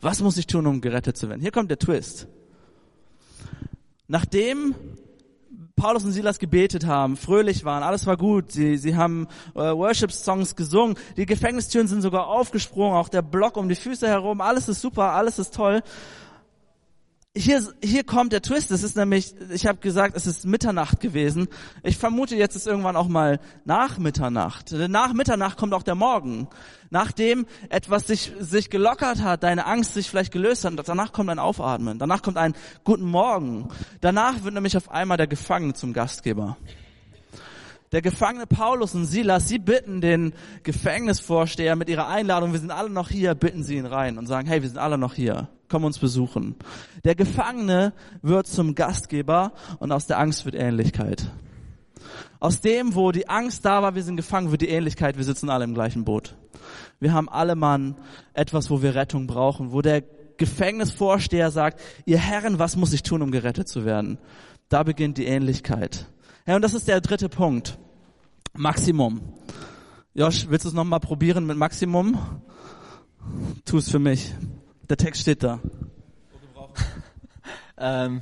Was 0.00 0.20
muss 0.20 0.36
ich 0.36 0.46
tun, 0.46 0.66
um 0.66 0.80
gerettet 0.80 1.16
zu 1.16 1.28
werden? 1.28 1.40
Hier 1.40 1.52
kommt 1.52 1.70
der 1.70 1.78
Twist. 1.78 2.26
Nachdem 4.08 4.74
Paulus 5.76 6.04
und 6.04 6.12
Silas 6.12 6.38
gebetet 6.38 6.86
haben, 6.86 7.16
fröhlich 7.16 7.64
waren, 7.64 7.82
alles 7.82 8.06
war 8.06 8.16
gut, 8.16 8.52
sie, 8.52 8.76
sie 8.76 8.96
haben 8.96 9.26
äh, 9.54 9.58
Worship-Songs 9.58 10.56
gesungen, 10.56 10.96
die 11.16 11.26
Gefängnistüren 11.26 11.88
sind 11.88 12.02
sogar 12.02 12.26
aufgesprungen, 12.28 12.96
auch 12.96 13.08
der 13.08 13.22
Block 13.22 13.56
um 13.56 13.68
die 13.68 13.74
Füße 13.74 14.06
herum, 14.06 14.40
alles 14.40 14.68
ist 14.68 14.80
super, 14.80 15.12
alles 15.12 15.38
ist 15.38 15.54
toll 15.54 15.82
hier, 17.34 17.62
hier 17.82 18.04
kommt 18.04 18.32
der 18.32 18.42
Twist. 18.42 18.70
Es 18.70 18.82
ist 18.82 18.96
nämlich, 18.96 19.34
ich 19.50 19.66
habe 19.66 19.78
gesagt, 19.78 20.16
es 20.16 20.26
ist 20.26 20.44
Mitternacht 20.44 21.00
gewesen. 21.00 21.48
Ich 21.82 21.96
vermute, 21.96 22.36
jetzt 22.36 22.56
ist 22.56 22.66
irgendwann 22.66 22.96
auch 22.96 23.08
mal 23.08 23.40
nach 23.64 23.98
Mitternacht. 23.98 24.72
Nach 24.72 25.14
Mitternacht 25.14 25.56
kommt 25.56 25.72
auch 25.72 25.82
der 25.82 25.94
Morgen. 25.94 26.48
Nachdem 26.90 27.46
etwas 27.70 28.06
sich, 28.06 28.32
sich 28.38 28.68
gelockert 28.68 29.22
hat, 29.22 29.44
deine 29.44 29.64
Angst 29.66 29.94
sich 29.94 30.10
vielleicht 30.10 30.32
gelöst 30.32 30.64
hat, 30.64 30.74
danach 30.86 31.12
kommt 31.12 31.30
ein 31.30 31.38
Aufatmen. 31.38 31.98
Danach 31.98 32.20
kommt 32.20 32.36
ein 32.36 32.54
Guten 32.84 33.06
Morgen. 33.06 33.68
Danach 34.02 34.44
wird 34.44 34.52
nämlich 34.52 34.76
auf 34.76 34.90
einmal 34.90 35.16
der 35.16 35.26
Gefangene 35.26 35.72
zum 35.72 35.94
Gastgeber. 35.94 36.58
Der 37.92 38.00
Gefangene 38.00 38.46
Paulus 38.46 38.94
und 38.94 39.04
Silas, 39.04 39.48
sie 39.48 39.58
bitten 39.58 40.00
den 40.00 40.32
Gefängnisvorsteher 40.62 41.76
mit 41.76 41.90
ihrer 41.90 42.08
Einladung, 42.08 42.52
wir 42.52 42.58
sind 42.58 42.70
alle 42.70 42.88
noch 42.88 43.10
hier, 43.10 43.34
bitten 43.34 43.62
sie 43.64 43.76
ihn 43.76 43.84
rein 43.84 44.16
und 44.16 44.26
sagen, 44.26 44.48
hey, 44.48 44.62
wir 44.62 44.68
sind 44.70 44.78
alle 44.78 44.96
noch 44.96 45.12
hier, 45.12 45.48
komm 45.72 45.84
uns 45.84 45.98
besuchen. 45.98 46.54
Der 47.02 47.14
Gefangene 47.14 47.94
wird 48.20 48.46
zum 48.46 48.74
Gastgeber 48.74 49.52
und 49.78 49.90
aus 49.90 50.06
der 50.06 50.18
Angst 50.18 50.44
wird 50.44 50.54
Ähnlichkeit. 50.54 51.30
Aus 52.40 52.60
dem, 52.60 52.94
wo 52.94 53.10
die 53.10 53.30
Angst 53.30 53.64
da 53.64 53.80
war, 53.80 53.94
wir 53.94 54.02
sind 54.02 54.16
gefangen, 54.18 54.50
wird 54.50 54.60
die 54.60 54.68
Ähnlichkeit, 54.68 55.16
wir 55.16 55.24
sitzen 55.24 55.48
alle 55.48 55.64
im 55.64 55.72
gleichen 55.72 56.04
Boot. 56.04 56.36
Wir 57.00 57.14
haben 57.14 57.30
alle 57.30 57.54
Mann 57.54 57.96
etwas, 58.34 58.68
wo 58.68 58.82
wir 58.82 58.94
Rettung 58.94 59.26
brauchen, 59.26 59.72
wo 59.72 59.80
der 59.80 60.02
Gefängnisvorsteher 60.36 61.50
sagt, 61.50 61.80
ihr 62.04 62.18
Herren, 62.18 62.58
was 62.58 62.76
muss 62.76 62.92
ich 62.92 63.02
tun, 63.02 63.22
um 63.22 63.30
gerettet 63.30 63.66
zu 63.66 63.86
werden? 63.86 64.18
Da 64.68 64.82
beginnt 64.82 65.16
die 65.16 65.24
Ähnlichkeit. 65.24 66.06
Ja, 66.46 66.54
und 66.54 66.60
das 66.60 66.74
ist 66.74 66.86
der 66.86 67.00
dritte 67.00 67.30
Punkt. 67.30 67.78
Maximum. 68.52 69.22
Josh, 70.12 70.48
willst 70.50 70.66
du 70.66 70.68
es 70.68 70.74
nochmal 70.74 71.00
probieren 71.00 71.46
mit 71.46 71.56
Maximum? 71.56 72.18
Tu 73.64 73.78
es 73.78 73.88
für 73.88 73.98
mich. 73.98 74.34
Der 74.92 74.98
Text 74.98 75.22
steht 75.22 75.42
da. 75.42 75.58
ähm, 77.78 78.20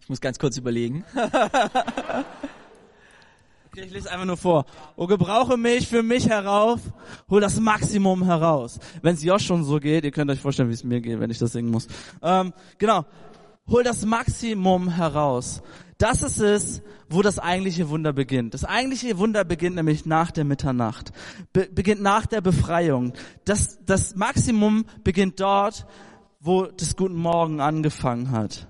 ich 0.00 0.08
muss 0.08 0.20
ganz 0.20 0.40
kurz 0.40 0.56
überlegen. 0.56 1.04
okay, 1.14 2.24
ich 3.84 3.92
lese 3.92 4.10
einfach 4.10 4.26
nur 4.26 4.36
vor. 4.36 4.66
O 4.96 5.06
gebrauche 5.06 5.56
mich 5.56 5.86
für 5.86 6.02
mich 6.02 6.28
herauf, 6.28 6.80
hol 7.30 7.40
das 7.40 7.60
Maximum 7.60 8.24
heraus. 8.24 8.80
Wenn 9.00 9.14
es 9.14 9.22
Josh 9.22 9.46
schon 9.46 9.62
so 9.62 9.78
geht, 9.78 10.02
ihr 10.02 10.10
könnt 10.10 10.28
euch 10.32 10.40
vorstellen, 10.40 10.70
wie 10.70 10.74
es 10.74 10.82
mir 10.82 11.00
geht, 11.00 11.20
wenn 11.20 11.30
ich 11.30 11.38
das 11.38 11.52
singen 11.52 11.70
muss. 11.70 11.86
Ähm, 12.20 12.52
genau. 12.78 13.04
Hol 13.68 13.84
das 13.84 14.04
Maximum 14.04 14.88
heraus. 14.88 15.62
Das 15.98 16.22
ist 16.22 16.40
es, 16.40 16.82
wo 17.08 17.22
das 17.22 17.38
eigentliche 17.38 17.90
Wunder 17.90 18.12
beginnt. 18.12 18.54
Das 18.54 18.64
eigentliche 18.64 19.18
Wunder 19.18 19.44
beginnt 19.44 19.76
nämlich 19.76 20.06
nach 20.06 20.30
der 20.30 20.44
Mitternacht, 20.44 21.12
Be 21.52 21.68
beginnt 21.70 22.02
nach 22.02 22.26
der 22.26 22.40
Befreiung. 22.40 23.14
Das, 23.44 23.84
das 23.84 24.14
Maximum 24.14 24.84
beginnt 25.02 25.40
dort, 25.40 25.86
wo 26.40 26.66
das 26.66 26.94
Guten 26.94 27.16
Morgen 27.16 27.60
angefangen 27.60 28.30
hat. 28.30 28.68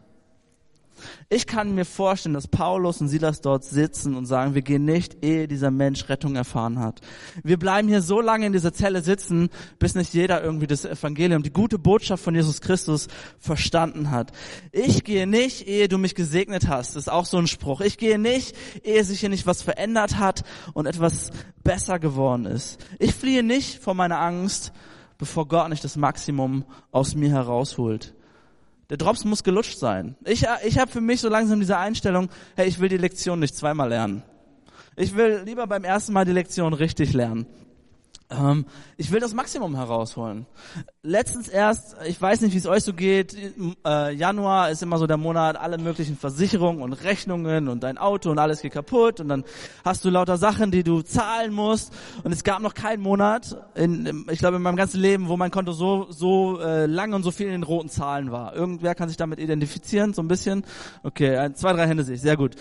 Ich 1.28 1.46
kann 1.46 1.74
mir 1.74 1.84
vorstellen, 1.84 2.34
dass 2.34 2.48
Paulus 2.48 3.00
und 3.00 3.08
Silas 3.08 3.40
dort 3.40 3.62
sitzen 3.64 4.16
und 4.16 4.26
sagen, 4.26 4.54
wir 4.54 4.62
gehen 4.62 4.84
nicht, 4.84 5.22
ehe 5.22 5.46
dieser 5.46 5.70
Mensch 5.70 6.08
Rettung 6.08 6.34
erfahren 6.34 6.80
hat. 6.80 7.00
Wir 7.44 7.58
bleiben 7.58 7.88
hier 7.88 8.02
so 8.02 8.20
lange 8.20 8.46
in 8.46 8.52
dieser 8.52 8.72
Zelle 8.72 9.02
sitzen, 9.02 9.50
bis 9.78 9.94
nicht 9.94 10.14
jeder 10.14 10.42
irgendwie 10.42 10.66
das 10.66 10.84
Evangelium, 10.84 11.42
die 11.42 11.52
gute 11.52 11.78
Botschaft 11.78 12.24
von 12.24 12.34
Jesus 12.34 12.60
Christus 12.60 13.08
verstanden 13.38 14.10
hat. 14.10 14.32
Ich 14.72 15.04
gehe 15.04 15.26
nicht, 15.26 15.68
ehe 15.68 15.88
du 15.88 15.98
mich 15.98 16.14
gesegnet 16.14 16.66
hast. 16.66 16.96
Das 16.96 17.04
ist 17.04 17.12
auch 17.12 17.26
so 17.26 17.36
ein 17.36 17.46
Spruch. 17.46 17.80
Ich 17.80 17.98
gehe 17.98 18.18
nicht, 18.18 18.56
ehe 18.82 19.04
sich 19.04 19.20
hier 19.20 19.28
nicht 19.28 19.46
was 19.46 19.62
verändert 19.62 20.18
hat 20.18 20.42
und 20.72 20.86
etwas 20.86 21.30
besser 21.62 21.98
geworden 21.98 22.46
ist. 22.46 22.78
Ich 22.98 23.14
fliehe 23.14 23.42
nicht 23.42 23.82
vor 23.82 23.94
meiner 23.94 24.20
Angst, 24.20 24.72
bevor 25.18 25.48
Gott 25.48 25.68
nicht 25.68 25.84
das 25.84 25.96
Maximum 25.96 26.64
aus 26.90 27.14
mir 27.14 27.30
herausholt. 27.30 28.14
Der 28.88 28.96
Drops 28.96 29.24
muss 29.24 29.44
gelutscht 29.44 29.78
sein. 29.78 30.16
Ich, 30.24 30.46
ich 30.64 30.78
habe 30.78 30.90
für 30.90 31.02
mich 31.02 31.20
so 31.20 31.28
langsam 31.28 31.60
diese 31.60 31.76
Einstellung, 31.76 32.30
hey, 32.56 32.66
ich 32.66 32.78
will 32.78 32.88
die 32.88 32.96
Lektion 32.96 33.38
nicht 33.38 33.54
zweimal 33.54 33.90
lernen. 33.90 34.22
Ich 34.96 35.14
will 35.14 35.42
lieber 35.44 35.66
beim 35.66 35.84
ersten 35.84 36.12
Mal 36.12 36.24
die 36.24 36.32
Lektion 36.32 36.72
richtig 36.72 37.12
lernen. 37.12 37.46
Ähm, 38.30 38.66
ich 38.98 39.10
will 39.10 39.20
das 39.20 39.32
Maximum 39.32 39.74
herausholen. 39.74 40.46
Letztens 41.02 41.48
erst, 41.48 41.96
ich 42.06 42.20
weiß 42.20 42.42
nicht, 42.42 42.52
wie 42.52 42.58
es 42.58 42.66
euch 42.66 42.82
so 42.82 42.92
geht, 42.92 43.34
äh, 43.86 44.12
Januar 44.12 44.70
ist 44.70 44.82
immer 44.82 44.98
so 44.98 45.06
der 45.06 45.16
Monat, 45.16 45.56
alle 45.56 45.78
möglichen 45.78 46.16
Versicherungen 46.16 46.82
und 46.82 46.92
Rechnungen 46.92 47.68
und 47.68 47.82
dein 47.82 47.96
Auto 47.96 48.30
und 48.30 48.38
alles 48.38 48.60
geht 48.60 48.72
kaputt 48.72 49.20
und 49.20 49.28
dann 49.28 49.44
hast 49.82 50.04
du 50.04 50.10
lauter 50.10 50.36
Sachen, 50.36 50.70
die 50.70 50.82
du 50.82 51.00
zahlen 51.00 51.54
musst 51.54 51.94
und 52.22 52.32
es 52.32 52.44
gab 52.44 52.60
noch 52.60 52.74
keinen 52.74 53.02
Monat, 53.02 53.56
in, 53.74 54.26
ich 54.30 54.40
glaube 54.40 54.56
in 54.56 54.62
meinem 54.62 54.76
ganzen 54.76 55.00
Leben, 55.00 55.28
wo 55.28 55.38
mein 55.38 55.50
Konto 55.50 55.72
so, 55.72 56.08
so 56.10 56.60
äh, 56.60 56.84
lang 56.84 57.14
und 57.14 57.22
so 57.22 57.30
viel 57.30 57.46
in 57.46 57.52
den 57.52 57.62
roten 57.62 57.88
Zahlen 57.88 58.30
war. 58.30 58.54
Irgendwer 58.54 58.94
kann 58.94 59.08
sich 59.08 59.16
damit 59.16 59.38
identifizieren, 59.38 60.12
so 60.12 60.20
ein 60.20 60.28
bisschen? 60.28 60.64
Okay, 61.02 61.50
zwei, 61.54 61.72
drei 61.72 61.86
Hände 61.86 62.04
sehe 62.04 62.16
ich, 62.16 62.20
sehr 62.20 62.36
gut. 62.36 62.56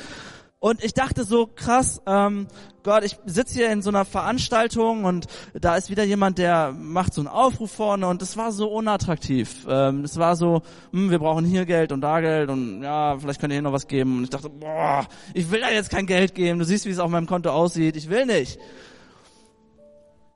Und 0.59 0.83
ich 0.83 0.95
dachte 0.95 1.23
so, 1.23 1.45
krass, 1.45 2.01
ähm, 2.07 2.47
Gott, 2.81 3.03
ich 3.03 3.17
sitze 3.25 3.53
hier 3.53 3.71
in 3.71 3.83
so 3.83 3.89
einer 3.89 4.05
Veranstaltung 4.05 5.03
und 5.03 5.27
da 5.53 5.75
ist 5.75 5.91
wieder 5.91 6.03
jemand, 6.03 6.39
der 6.39 6.71
macht 6.71 7.13
so 7.13 7.21
einen 7.21 7.27
Aufruf 7.27 7.71
vorne 7.71 8.07
und 8.07 8.23
es 8.23 8.37
war 8.37 8.51
so 8.51 8.67
unattraktiv. 8.69 9.67
Ähm, 9.69 10.03
es 10.03 10.17
war 10.17 10.35
so, 10.35 10.63
hm, 10.91 11.11
wir 11.11 11.19
brauchen 11.19 11.45
hier 11.45 11.65
Geld 11.67 11.91
und 11.91 12.01
da 12.01 12.21
Geld 12.21 12.49
und 12.49 12.81
ja, 12.81 13.19
vielleicht 13.19 13.39
könnt 13.39 13.51
ihr 13.51 13.57
hier 13.57 13.61
noch 13.61 13.71
was 13.73 13.87
geben. 13.87 14.17
Und 14.17 14.23
ich 14.23 14.29
dachte, 14.31 14.49
boah, 14.49 15.05
ich 15.35 15.51
will 15.51 15.61
da 15.61 15.69
jetzt 15.69 15.91
kein 15.91 16.07
Geld 16.07 16.33
geben. 16.33 16.57
Du 16.57 16.65
siehst, 16.65 16.87
wie 16.87 16.89
es 16.89 16.97
auf 16.97 17.11
meinem 17.11 17.27
Konto 17.27 17.51
aussieht. 17.51 17.95
Ich 17.95 18.09
will 18.09 18.25
nicht. 18.25 18.57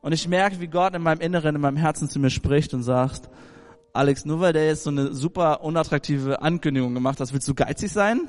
Und 0.02 0.12
ich 0.12 0.28
merke, 0.28 0.60
wie 0.60 0.68
Gott 0.68 0.94
in 0.94 1.02
meinem 1.02 1.22
Inneren, 1.22 1.56
in 1.56 1.62
meinem 1.62 1.78
Herzen 1.78 2.10
zu 2.10 2.20
mir 2.20 2.30
spricht 2.30 2.76
und 2.76 2.84
sagt, 2.84 3.30
Alex, 3.94 4.26
nur 4.26 4.40
weil 4.40 4.54
der 4.54 4.68
jetzt 4.68 4.84
so 4.84 4.92
eine 4.92 5.14
super 5.14 5.64
unattraktive 5.64 6.44
Ankündigung 6.44 6.94
gemacht 6.94 7.20
hat, 7.20 7.34
willst 7.34 7.48
du 7.48 7.56
geizig 7.56 7.92
sein? 7.92 8.28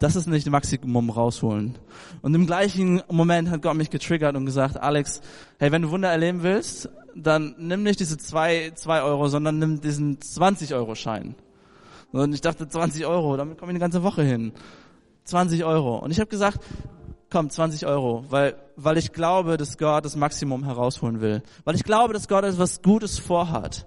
Das 0.00 0.16
ist 0.16 0.26
nicht 0.26 0.50
Maximum 0.50 1.10
rausholen. 1.10 1.78
Und 2.22 2.34
im 2.34 2.46
gleichen 2.46 3.02
Moment 3.10 3.50
hat 3.50 3.60
Gott 3.60 3.76
mich 3.76 3.90
getriggert 3.90 4.34
und 4.34 4.46
gesagt, 4.46 4.78
Alex, 4.78 5.20
hey, 5.58 5.70
wenn 5.72 5.82
du 5.82 5.90
Wunder 5.90 6.08
erleben 6.08 6.42
willst, 6.42 6.88
dann 7.14 7.54
nimm 7.58 7.82
nicht 7.82 8.00
diese 8.00 8.16
zwei, 8.16 8.72
zwei 8.74 9.02
Euro, 9.02 9.28
sondern 9.28 9.58
nimm 9.58 9.80
diesen 9.82 10.18
20 10.18 10.74
Euro 10.74 10.94
Schein. 10.94 11.34
Und 12.12 12.32
ich 12.32 12.40
dachte, 12.40 12.66
20 12.66 13.04
Euro, 13.04 13.36
damit 13.36 13.58
komme 13.58 13.72
ich 13.72 13.74
eine 13.74 13.80
ganze 13.80 14.02
Woche 14.02 14.22
hin. 14.22 14.52
20 15.24 15.64
Euro. 15.64 15.98
Und 15.98 16.10
ich 16.10 16.18
habe 16.18 16.30
gesagt, 16.30 16.60
komm, 17.28 17.50
20 17.50 17.84
Euro, 17.86 18.24
weil, 18.30 18.56
weil 18.76 18.96
ich 18.96 19.12
glaube, 19.12 19.58
dass 19.58 19.76
Gott 19.76 20.06
das 20.06 20.16
Maximum 20.16 20.64
herausholen 20.64 21.20
will. 21.20 21.42
Weil 21.64 21.74
ich 21.74 21.84
glaube, 21.84 22.14
dass 22.14 22.26
Gott 22.26 22.44
etwas 22.44 22.80
Gutes 22.80 23.18
vorhat. 23.18 23.86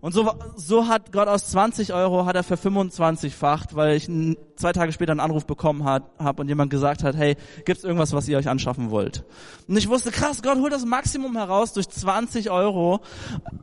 Und 0.00 0.12
so, 0.12 0.32
so 0.56 0.88
hat 0.88 1.12
Gott 1.12 1.28
aus 1.28 1.46
20 1.50 1.92
Euro 1.92 2.24
hat 2.24 2.34
er 2.34 2.42
für 2.42 2.54
25-facht, 2.54 3.74
weil 3.74 3.96
ich 3.96 4.08
zwei 4.56 4.72
Tage 4.72 4.92
später 4.92 5.12
einen 5.12 5.20
Anruf 5.20 5.44
bekommen 5.44 5.84
habe 5.84 6.40
und 6.40 6.48
jemand 6.48 6.70
gesagt 6.70 7.04
hat, 7.04 7.16
hey, 7.16 7.36
gibt's 7.66 7.84
irgendwas, 7.84 8.12
was 8.12 8.26
ihr 8.26 8.38
euch 8.38 8.48
anschaffen 8.48 8.90
wollt? 8.90 9.24
Und 9.68 9.76
ich 9.76 9.88
wusste, 9.88 10.10
krass, 10.10 10.42
Gott 10.42 10.58
holt 10.58 10.72
das 10.72 10.86
Maximum 10.86 11.36
heraus 11.36 11.74
durch 11.74 11.88
20 11.88 12.50
Euro. 12.50 13.00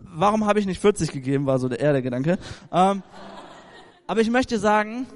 Warum 0.02 0.46
habe 0.46 0.60
ich 0.60 0.68
nicht 0.68 0.80
40 0.80 1.12
gegeben, 1.12 1.48
war 1.48 1.58
so 1.58 1.70
der, 1.70 1.80
eher 1.80 1.94
der 1.94 2.02
Gedanke. 2.04 2.38
Ähm, 2.72 3.02
aber 4.06 4.22
ich 4.22 4.30
möchte 4.30 4.60
sagen, 4.60 5.08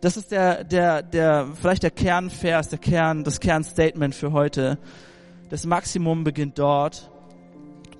das 0.00 0.16
ist 0.16 0.32
der, 0.32 0.64
der, 0.64 1.02
der, 1.02 1.48
vielleicht 1.54 1.82
der 1.82 1.90
Kernvers, 1.90 2.70
der 2.70 2.78
Kern, 2.78 3.24
das 3.24 3.40
Kernstatement 3.40 4.14
für 4.14 4.32
heute. 4.32 4.78
Das 5.50 5.66
Maximum 5.66 6.24
beginnt 6.24 6.58
dort, 6.58 7.10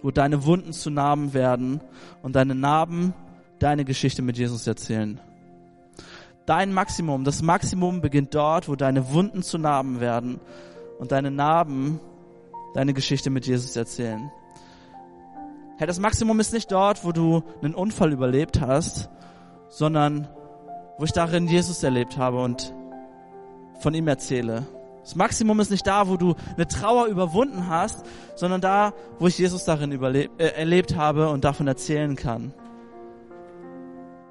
wo 0.02 0.10
deine 0.10 0.44
Wunden 0.44 0.72
zu 0.72 0.90
Narben 0.90 1.34
werden 1.34 1.80
und 2.22 2.36
deine 2.36 2.54
Narben 2.54 3.14
deine 3.58 3.84
Geschichte 3.84 4.22
mit 4.22 4.38
Jesus 4.38 4.66
erzählen. 4.66 5.20
Dein 6.46 6.72
Maximum, 6.72 7.24
das 7.24 7.42
Maximum 7.42 8.00
beginnt 8.00 8.34
dort, 8.34 8.68
wo 8.68 8.74
deine 8.74 9.12
Wunden 9.12 9.42
zu 9.42 9.58
Narben 9.58 10.00
werden 10.00 10.40
und 10.98 11.12
deine 11.12 11.30
Narben 11.30 12.00
deine 12.74 12.94
Geschichte 12.94 13.30
mit 13.30 13.46
Jesus 13.46 13.76
erzählen. 13.76 14.30
Hey, 15.78 15.86
das 15.86 15.98
Maximum 15.98 16.40
ist 16.40 16.52
nicht 16.52 16.70
dort, 16.72 17.04
wo 17.04 17.12
du 17.12 17.42
einen 17.62 17.74
Unfall 17.74 18.12
überlebt 18.12 18.60
hast, 18.60 19.08
sondern 19.68 20.28
wo 20.98 21.04
ich 21.04 21.12
darin 21.12 21.48
Jesus 21.48 21.82
erlebt 21.82 22.18
habe 22.18 22.42
und 22.42 22.74
von 23.80 23.94
ihm 23.94 24.08
erzähle. 24.08 24.66
Das 25.02 25.14
Maximum 25.14 25.58
ist 25.60 25.70
nicht 25.70 25.86
da, 25.86 26.08
wo 26.08 26.16
du 26.16 26.34
eine 26.56 26.68
Trauer 26.68 27.06
überwunden 27.06 27.68
hast, 27.68 28.04
sondern 28.34 28.60
da, 28.60 28.92
wo 29.18 29.26
ich 29.28 29.38
Jesus 29.38 29.64
darin 29.64 29.92
überlebt, 29.92 30.40
äh, 30.40 30.48
erlebt 30.48 30.96
habe 30.96 31.30
und 31.30 31.44
davon 31.44 31.66
erzählen 31.66 32.16
kann. 32.16 32.52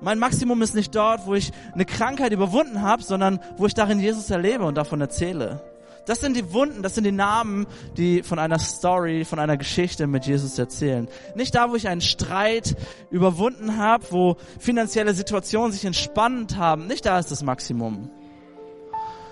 Mein 0.01 0.19
Maximum 0.19 0.61
ist 0.61 0.75
nicht 0.75 0.95
dort, 0.95 1.25
wo 1.25 1.33
ich 1.33 1.51
eine 1.73 1.85
Krankheit 1.85 2.31
überwunden 2.31 2.81
habe, 2.81 3.03
sondern 3.03 3.39
wo 3.57 3.65
ich 3.65 3.73
darin 3.73 3.99
Jesus 3.99 4.29
erlebe 4.29 4.63
und 4.63 4.75
davon 4.75 5.01
erzähle. 5.01 5.61
Das 6.05 6.21
sind 6.21 6.37
die 6.37 6.53
Wunden, 6.53 6.81
das 6.81 6.95
sind 6.95 7.03
die 7.03 7.11
Namen, 7.11 7.67
die 7.97 8.23
von 8.23 8.39
einer 8.39 8.57
Story, 8.57 9.25
von 9.25 9.37
einer 9.37 9.57
Geschichte 9.57 10.07
mit 10.07 10.25
Jesus 10.25 10.57
erzählen. 10.57 11.09
Nicht 11.35 11.53
da, 11.53 11.69
wo 11.69 11.75
ich 11.75 11.87
einen 11.87 12.01
Streit 12.01 12.75
überwunden 13.11 13.77
habe, 13.77 14.05
wo 14.09 14.37
finanzielle 14.59 15.13
Situationen 15.13 15.71
sich 15.71 15.85
entspannt 15.85 16.55
haben. 16.57 16.87
Nicht 16.87 17.05
da 17.05 17.19
ist 17.19 17.29
das 17.29 17.43
Maximum 17.43 18.09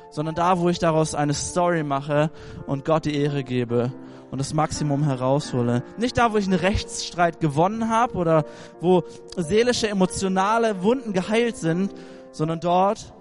sondern 0.10 0.36
da, 0.36 0.60
wo 0.60 0.70
ich 0.70 0.80
daraus 0.80 1.15
eine 1.15 1.34
Story 1.34 1.84
mache 1.84 2.32
und 2.65 2.86
Gott 2.86 3.06
die 3.06 3.15
Ehre 3.15 3.43
gebe 3.43 3.91
und 4.32 4.39
das 4.39 4.54
Maximum 4.54 5.04
heraushole. 5.04 5.84
Nicht 5.98 6.17
da, 6.17 6.34
wo 6.34 6.38
ich 6.38 6.46
einen 6.46 6.60
Rechtsstreit 6.60 7.39
gewonnen 7.39 7.89
habe 7.89 8.15
oder 8.15 8.46
wo 8.82 9.04
seelische, 9.36 9.88
emotionale 9.88 10.84
Wunden 10.84 11.13
geheilt 11.13 11.58
sind, 11.58 11.93
sondern 12.32 12.60
dort, 12.60 13.13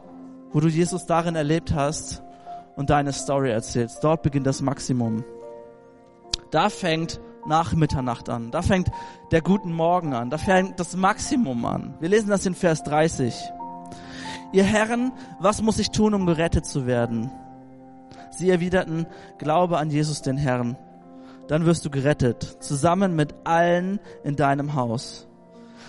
wo 0.53 0.61
du 0.61 0.69
Jesus 0.69 1.07
darin 1.07 1.37
erlebt 1.37 1.75
hast 1.75 2.23
und 2.77 2.91
deine 2.91 3.13
Story 3.13 3.51
erzählst. 3.51 4.03
Dort 4.03 4.23
beginnt 4.23 4.47
das 4.47 4.61
Maximum. 4.61 5.25
Da 6.51 6.71
fängt 6.71 7.21
nach 7.47 7.75
Mitternacht 7.75 8.29
an. 8.29 8.51
Da 8.51 8.63
fängt 8.63 8.89
der 9.31 9.41
guten 9.41 9.73
Morgen 9.73 10.15
an. 10.15 10.31
Da 10.31 10.39
fängt 10.39 10.79
das 10.81 10.97
Maximum 10.97 11.65
an. 11.65 11.95
Wir 12.01 12.09
lesen 12.09 12.29
das 12.29 12.47
in 12.47 12.55
Vers 12.55 12.83
30. 12.83 13.35
Ihr 14.53 14.65
Herren, 14.65 15.13
was 15.41 15.63
muss 15.63 15.79
ich 15.79 15.91
tun, 15.91 16.15
um 16.15 16.27
gerettet 16.27 16.67
zu 16.67 16.87
werden? 16.87 17.31
Sie 18.31 18.51
erwiderten, 18.51 19.07
glaube 19.39 19.79
an 19.79 19.91
Jesus 19.91 20.23
den 20.23 20.37
Herrn. 20.37 20.77
Dann 21.49 21.65
wirst 21.65 21.85
du 21.85 21.91
gerettet, 21.91 22.43
zusammen 22.61 23.15
mit 23.15 23.35
allen 23.45 24.01
in 24.25 24.37
deinem 24.37 24.75
Haus. 24.75 25.27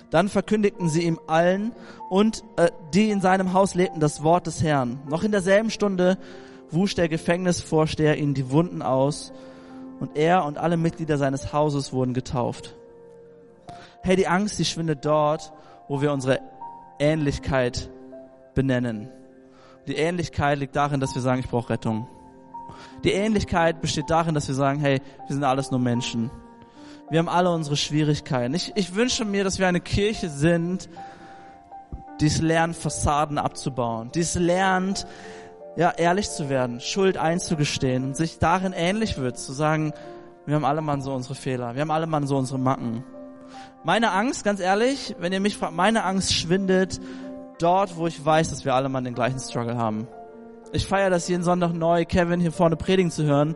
Dann 0.09 0.29
verkündigten 0.29 0.87
sie 0.87 1.03
ihm 1.03 1.19
allen 1.27 1.73
und 2.09 2.43
äh, 2.55 2.69
die 2.93 3.09
in 3.09 3.19
seinem 3.19 3.53
Haus 3.53 3.75
lebten 3.75 3.99
das 3.99 4.23
Wort 4.23 4.47
des 4.47 4.63
Herrn. 4.63 4.99
Noch 5.09 5.23
in 5.23 5.31
derselben 5.31 5.69
Stunde 5.69 6.17
wusch 6.71 6.95
der 6.95 7.09
Gefängnisvorsteher 7.09 8.17
ihnen 8.17 8.33
die 8.33 8.49
Wunden 8.51 8.81
aus 8.81 9.33
und 9.99 10.15
er 10.15 10.45
und 10.45 10.57
alle 10.57 10.77
Mitglieder 10.77 11.17
seines 11.17 11.51
Hauses 11.51 11.91
wurden 11.91 12.13
getauft. 12.13 12.75
Hey, 14.01 14.15
die 14.15 14.27
Angst, 14.27 14.59
die 14.59 14.65
schwindet 14.65 15.03
dort, 15.03 15.51
wo 15.89 16.01
wir 16.01 16.13
unsere 16.13 16.39
Ähnlichkeit 16.99 17.89
benennen. 18.57 19.07
Die 19.85 19.95
Ähnlichkeit 19.95 20.57
liegt 20.57 20.75
darin, 20.75 20.99
dass 20.99 21.13
wir 21.13 21.21
sagen, 21.21 21.39
ich 21.39 21.47
brauche 21.47 21.69
Rettung. 21.69 22.07
Die 23.03 23.11
Ähnlichkeit 23.11 23.81
besteht 23.81 24.09
darin, 24.09 24.33
dass 24.33 24.47
wir 24.47 24.55
sagen, 24.55 24.79
hey, 24.79 24.99
wir 25.27 25.33
sind 25.35 25.43
alles 25.43 25.69
nur 25.69 25.79
Menschen. 25.79 26.31
Wir 27.11 27.19
haben 27.19 27.29
alle 27.29 27.51
unsere 27.51 27.77
Schwierigkeiten. 27.77 28.55
Ich, 28.55 28.73
ich 28.75 28.95
wünsche 28.95 29.25
mir, 29.25 29.43
dass 29.43 29.59
wir 29.59 29.67
eine 29.67 29.79
Kirche 29.79 30.29
sind, 30.29 30.89
die 32.19 32.25
es 32.25 32.41
lernt, 32.41 32.75
Fassaden 32.75 33.37
abzubauen, 33.37 34.09
die 34.13 34.21
es 34.21 34.33
lernt, 34.33 35.05
ja, 35.75 35.91
ehrlich 35.91 36.27
zu 36.27 36.49
werden, 36.49 36.79
Schuld 36.79 37.15
einzugestehen 37.15 38.03
und 38.03 38.17
sich 38.17 38.39
darin 38.39 38.73
ähnlich 38.73 39.19
wird, 39.19 39.37
zu 39.37 39.53
sagen, 39.53 39.93
wir 40.47 40.55
haben 40.55 40.65
alle 40.65 40.81
mal 40.81 40.99
so 41.01 41.13
unsere 41.13 41.35
Fehler, 41.35 41.75
wir 41.75 41.81
haben 41.81 41.91
alle 41.91 42.07
mal 42.07 42.25
so 42.25 42.35
unsere 42.35 42.57
Macken. 42.57 43.03
Meine 43.83 44.11
Angst, 44.11 44.43
ganz 44.43 44.59
ehrlich, 44.59 45.15
wenn 45.19 45.31
ihr 45.31 45.39
mich 45.39 45.55
fragt, 45.55 45.75
meine 45.75 46.03
Angst 46.03 46.33
schwindet, 46.33 46.99
dort, 47.59 47.97
wo 47.97 48.07
ich 48.07 48.23
weiß, 48.23 48.49
dass 48.49 48.65
wir 48.65 48.75
alle 48.75 48.89
mal 48.89 49.01
den 49.01 49.13
gleichen 49.13 49.39
Struggle 49.39 49.77
haben. 49.77 50.07
Ich 50.73 50.85
feiere 50.85 51.09
das 51.09 51.27
jeden 51.27 51.43
Sonntag 51.43 51.73
neu, 51.73 52.05
Kevin 52.05 52.39
hier 52.39 52.51
vorne 52.51 52.75
predigen 52.75 53.11
zu 53.11 53.23
hören, 53.23 53.55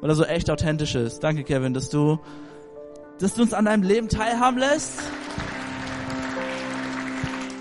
weil 0.00 0.10
er 0.10 0.16
so 0.16 0.24
echt 0.24 0.50
authentisch 0.50 0.94
ist. 0.94 1.20
Danke, 1.20 1.44
Kevin, 1.44 1.74
dass 1.74 1.88
du, 1.90 2.18
dass 3.18 3.34
du 3.34 3.42
uns 3.42 3.54
an 3.54 3.66
deinem 3.66 3.82
Leben 3.82 4.08
teilhaben 4.08 4.58
lässt. 4.58 5.00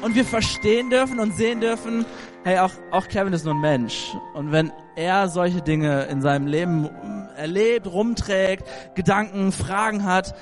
und 0.02 0.16
wir 0.16 0.26
verstehen 0.26 0.90
dürfen 0.90 1.20
und 1.20 1.36
sehen 1.36 1.62
dürfen, 1.62 2.06
hey, 2.44 2.60
auch, 2.60 2.72
auch 2.92 3.08
Kevin 3.08 3.34
ist 3.34 3.46
nur 3.46 3.54
ein 3.54 3.62
Mensch. 3.62 4.16
Und 4.34 4.52
wenn 4.52 4.72
er 4.96 5.30
solche 5.30 5.62
Dinge 5.62 6.04
in 6.06 6.22
seinem 6.22 6.48
Leben 6.48 6.90
erlebt, 7.36 7.88
rumträgt, 7.88 8.64
Gedanken, 8.96 9.52
Fragen 9.52 10.06
hat, 10.06 10.36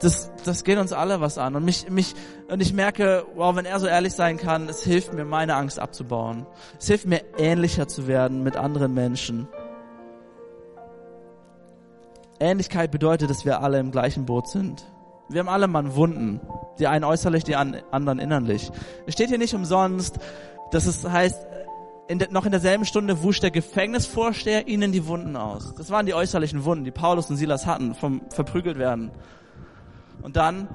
das, 0.00 0.30
das 0.44 0.64
geht 0.64 0.78
uns 0.78 0.92
alle 0.92 1.20
was 1.20 1.38
an. 1.38 1.56
Und 1.56 1.64
mich, 1.64 1.88
mich, 1.90 2.14
und 2.48 2.60
ich 2.60 2.72
merke, 2.72 3.24
wow, 3.34 3.56
wenn 3.56 3.64
er 3.64 3.80
so 3.80 3.86
ehrlich 3.86 4.12
sein 4.12 4.36
kann, 4.36 4.68
es 4.68 4.82
hilft 4.82 5.12
mir, 5.12 5.24
meine 5.24 5.54
Angst 5.54 5.78
abzubauen. 5.78 6.46
Es 6.78 6.86
hilft 6.86 7.06
mir, 7.06 7.22
ähnlicher 7.38 7.88
zu 7.88 8.06
werden 8.06 8.42
mit 8.42 8.56
anderen 8.56 8.94
Menschen. 8.94 9.48
Ähnlichkeit 12.38 12.90
bedeutet, 12.90 13.30
dass 13.30 13.44
wir 13.44 13.62
alle 13.62 13.78
im 13.78 13.90
gleichen 13.90 14.26
Boot 14.26 14.48
sind. 14.48 14.84
Wir 15.28 15.40
haben 15.40 15.48
alle 15.48 15.66
Mann 15.66 15.96
Wunden. 15.96 16.40
Die 16.78 16.86
einen 16.86 17.04
äußerlich, 17.04 17.44
die 17.44 17.56
anderen 17.56 18.18
innerlich. 18.18 18.70
Es 19.06 19.14
steht 19.14 19.28
hier 19.28 19.38
nicht 19.38 19.54
umsonst, 19.54 20.18
dass 20.70 20.86
es 20.86 21.08
heißt, 21.08 21.46
in 22.08 22.18
de, 22.18 22.30
noch 22.30 22.44
in 22.44 22.52
derselben 22.52 22.84
Stunde 22.84 23.22
wusch 23.22 23.40
der 23.40 23.50
Gefängnisvorsteher 23.50 24.68
ihnen 24.68 24.92
die 24.92 25.06
Wunden 25.06 25.36
aus. 25.36 25.74
Das 25.74 25.90
waren 25.90 26.06
die 26.06 26.14
äußerlichen 26.14 26.64
Wunden, 26.64 26.84
die 26.84 26.90
Paulus 26.90 27.30
und 27.30 27.36
Silas 27.36 27.66
hatten, 27.66 27.94
vom 27.94 28.20
verprügelt 28.28 28.78
werden. 28.78 29.10
Und 30.22 30.36
dann, 30.36 30.68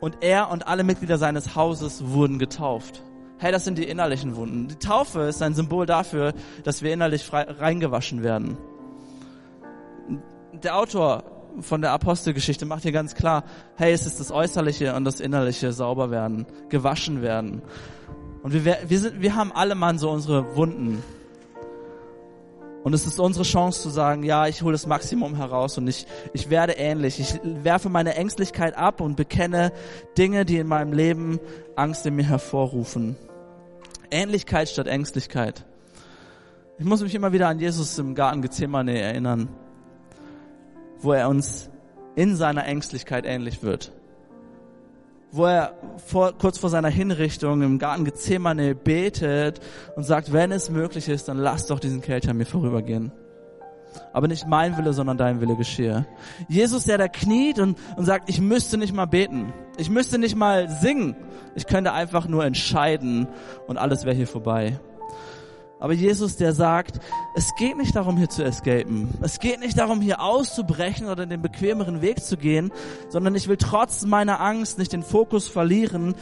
und 0.00 0.18
er 0.22 0.50
und 0.50 0.66
alle 0.66 0.84
Mitglieder 0.84 1.18
seines 1.18 1.54
Hauses 1.56 2.06
wurden 2.08 2.38
getauft. 2.38 3.02
Hey, 3.38 3.52
das 3.52 3.64
sind 3.64 3.78
die 3.78 3.84
innerlichen 3.84 4.36
Wunden. 4.36 4.68
Die 4.68 4.76
Taufe 4.76 5.20
ist 5.22 5.42
ein 5.42 5.54
Symbol 5.54 5.86
dafür, 5.86 6.34
dass 6.64 6.82
wir 6.82 6.92
innerlich 6.92 7.24
frei, 7.24 7.42
reingewaschen 7.42 8.22
werden. 8.22 8.56
Der 10.52 10.76
Autor 10.76 11.22
von 11.60 11.80
der 11.80 11.92
Apostelgeschichte 11.92 12.66
macht 12.66 12.82
hier 12.82 12.92
ganz 12.92 13.14
klar, 13.14 13.44
hey, 13.76 13.92
es 13.92 14.06
ist 14.06 14.18
das 14.20 14.30
Äußerliche 14.30 14.94
und 14.94 15.04
das 15.04 15.20
Innerliche 15.20 15.72
sauber 15.72 16.10
werden, 16.10 16.46
gewaschen 16.68 17.22
werden. 17.22 17.62
Und 18.42 18.52
wir, 18.52 18.64
wir, 18.64 18.98
sind, 18.98 19.20
wir 19.20 19.34
haben 19.34 19.52
alle 19.52 19.74
Mann 19.74 19.98
so 19.98 20.10
unsere 20.10 20.56
Wunden. 20.56 21.02
Und 22.84 22.92
es 22.92 23.06
ist 23.06 23.18
unsere 23.20 23.44
Chance 23.44 23.82
zu 23.82 23.88
sagen, 23.88 24.22
ja, 24.22 24.46
ich 24.46 24.62
hole 24.62 24.72
das 24.72 24.86
Maximum 24.86 25.34
heraus 25.34 25.78
und 25.78 25.88
ich, 25.88 26.06
ich 26.32 26.48
werde 26.48 26.74
ähnlich. 26.74 27.20
Ich 27.20 27.40
werfe 27.42 27.88
meine 27.88 28.14
Ängstlichkeit 28.14 28.76
ab 28.76 29.00
und 29.00 29.16
bekenne 29.16 29.72
Dinge, 30.16 30.44
die 30.44 30.58
in 30.58 30.66
meinem 30.66 30.92
Leben 30.92 31.40
Angst 31.76 32.06
in 32.06 32.14
mir 32.14 32.24
hervorrufen. 32.24 33.16
Ähnlichkeit 34.10 34.68
statt 34.68 34.86
Ängstlichkeit. 34.86 35.64
Ich 36.78 36.84
muss 36.84 37.02
mich 37.02 37.14
immer 37.14 37.32
wieder 37.32 37.48
an 37.48 37.58
Jesus 37.58 37.98
im 37.98 38.14
Garten 38.14 38.42
Gethsemane 38.42 38.98
erinnern 38.98 39.48
wo 41.00 41.12
er 41.12 41.28
uns 41.28 41.70
in 42.14 42.36
seiner 42.36 42.64
Ängstlichkeit 42.66 43.24
ähnlich 43.26 43.62
wird. 43.62 43.92
Wo 45.30 45.44
er 45.44 45.74
vor, 46.06 46.32
kurz 46.38 46.58
vor 46.58 46.70
seiner 46.70 46.88
Hinrichtung 46.88 47.62
im 47.62 47.78
Garten 47.78 48.04
Gethsemane 48.04 48.74
betet 48.74 49.60
und 49.94 50.04
sagt, 50.04 50.32
wenn 50.32 50.52
es 50.52 50.70
möglich 50.70 51.08
ist, 51.08 51.28
dann 51.28 51.36
lass 51.38 51.66
doch 51.66 51.80
diesen 51.80 52.00
Kelch 52.00 52.28
an 52.28 52.38
mir 52.38 52.46
vorübergehen. 52.46 53.12
Aber 54.12 54.28
nicht 54.28 54.46
mein 54.46 54.76
Wille, 54.78 54.92
sondern 54.92 55.18
dein 55.18 55.40
Wille 55.40 55.56
geschehe. 55.56 56.06
Jesus, 56.48 56.84
der 56.84 56.98
da 56.98 57.08
kniet 57.08 57.58
und, 57.58 57.78
und 57.96 58.04
sagt, 58.04 58.28
ich 58.28 58.40
müsste 58.40 58.78
nicht 58.78 58.94
mal 58.94 59.06
beten. 59.06 59.52
Ich 59.76 59.90
müsste 59.90 60.18
nicht 60.18 60.36
mal 60.36 60.68
singen. 60.68 61.16
Ich 61.54 61.66
könnte 61.66 61.92
einfach 61.92 62.26
nur 62.26 62.44
entscheiden 62.44 63.28
und 63.66 63.76
alles 63.76 64.04
wäre 64.04 64.16
hier 64.16 64.26
vorbei. 64.26 64.78
Aber 65.80 65.92
Jesus, 65.92 66.36
der 66.36 66.52
sagt, 66.52 66.98
es 67.36 67.54
geht 67.56 67.76
nicht 67.76 67.94
darum, 67.94 68.16
hier 68.16 68.28
zu 68.28 68.42
escapen. 68.42 69.10
Es 69.22 69.38
geht 69.38 69.60
nicht 69.60 69.78
darum, 69.78 70.00
hier 70.00 70.20
auszubrechen 70.20 71.06
oder 71.08 71.24
den 71.24 71.40
bequemeren 71.40 72.02
Weg 72.02 72.22
zu 72.24 72.36
gehen, 72.36 72.72
sondern 73.08 73.34
ich 73.36 73.48
will 73.48 73.56
trotz 73.56 74.04
meiner 74.04 74.40
Angst 74.40 74.78
nicht 74.78 74.92
den 74.92 75.04
Fokus 75.04 75.46
verlieren, 75.46 76.14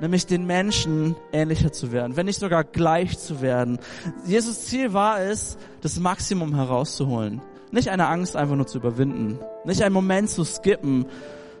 nämlich 0.00 0.26
den 0.26 0.46
Menschen 0.46 1.14
ähnlicher 1.32 1.72
zu 1.72 1.92
werden, 1.92 2.16
wenn 2.16 2.26
nicht 2.26 2.40
sogar 2.40 2.64
gleich 2.64 3.18
zu 3.18 3.42
werden. 3.42 3.78
Jesus 4.24 4.64
Ziel 4.66 4.92
war 4.94 5.20
es, 5.20 5.58
das 5.82 6.00
Maximum 6.00 6.54
herauszuholen. 6.54 7.42
Nicht 7.70 7.88
eine 7.88 8.08
Angst 8.08 8.36
einfach 8.36 8.56
nur 8.56 8.66
zu 8.66 8.78
überwinden. 8.78 9.38
Nicht 9.64 9.82
einen 9.82 9.94
Moment 9.94 10.28
zu 10.28 10.44
skippen, 10.44 11.06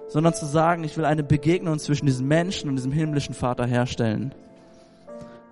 sondern 0.08 0.34
zu 0.34 0.44
sagen, 0.46 0.84
ich 0.84 0.96
will 0.96 1.04
eine 1.04 1.22
Begegnung 1.22 1.78
zwischen 1.78 2.06
diesem 2.06 2.28
Menschen 2.28 2.68
und 2.68 2.76
diesem 2.76 2.92
himmlischen 2.92 3.34
Vater 3.34 3.64
herstellen. 3.64 4.34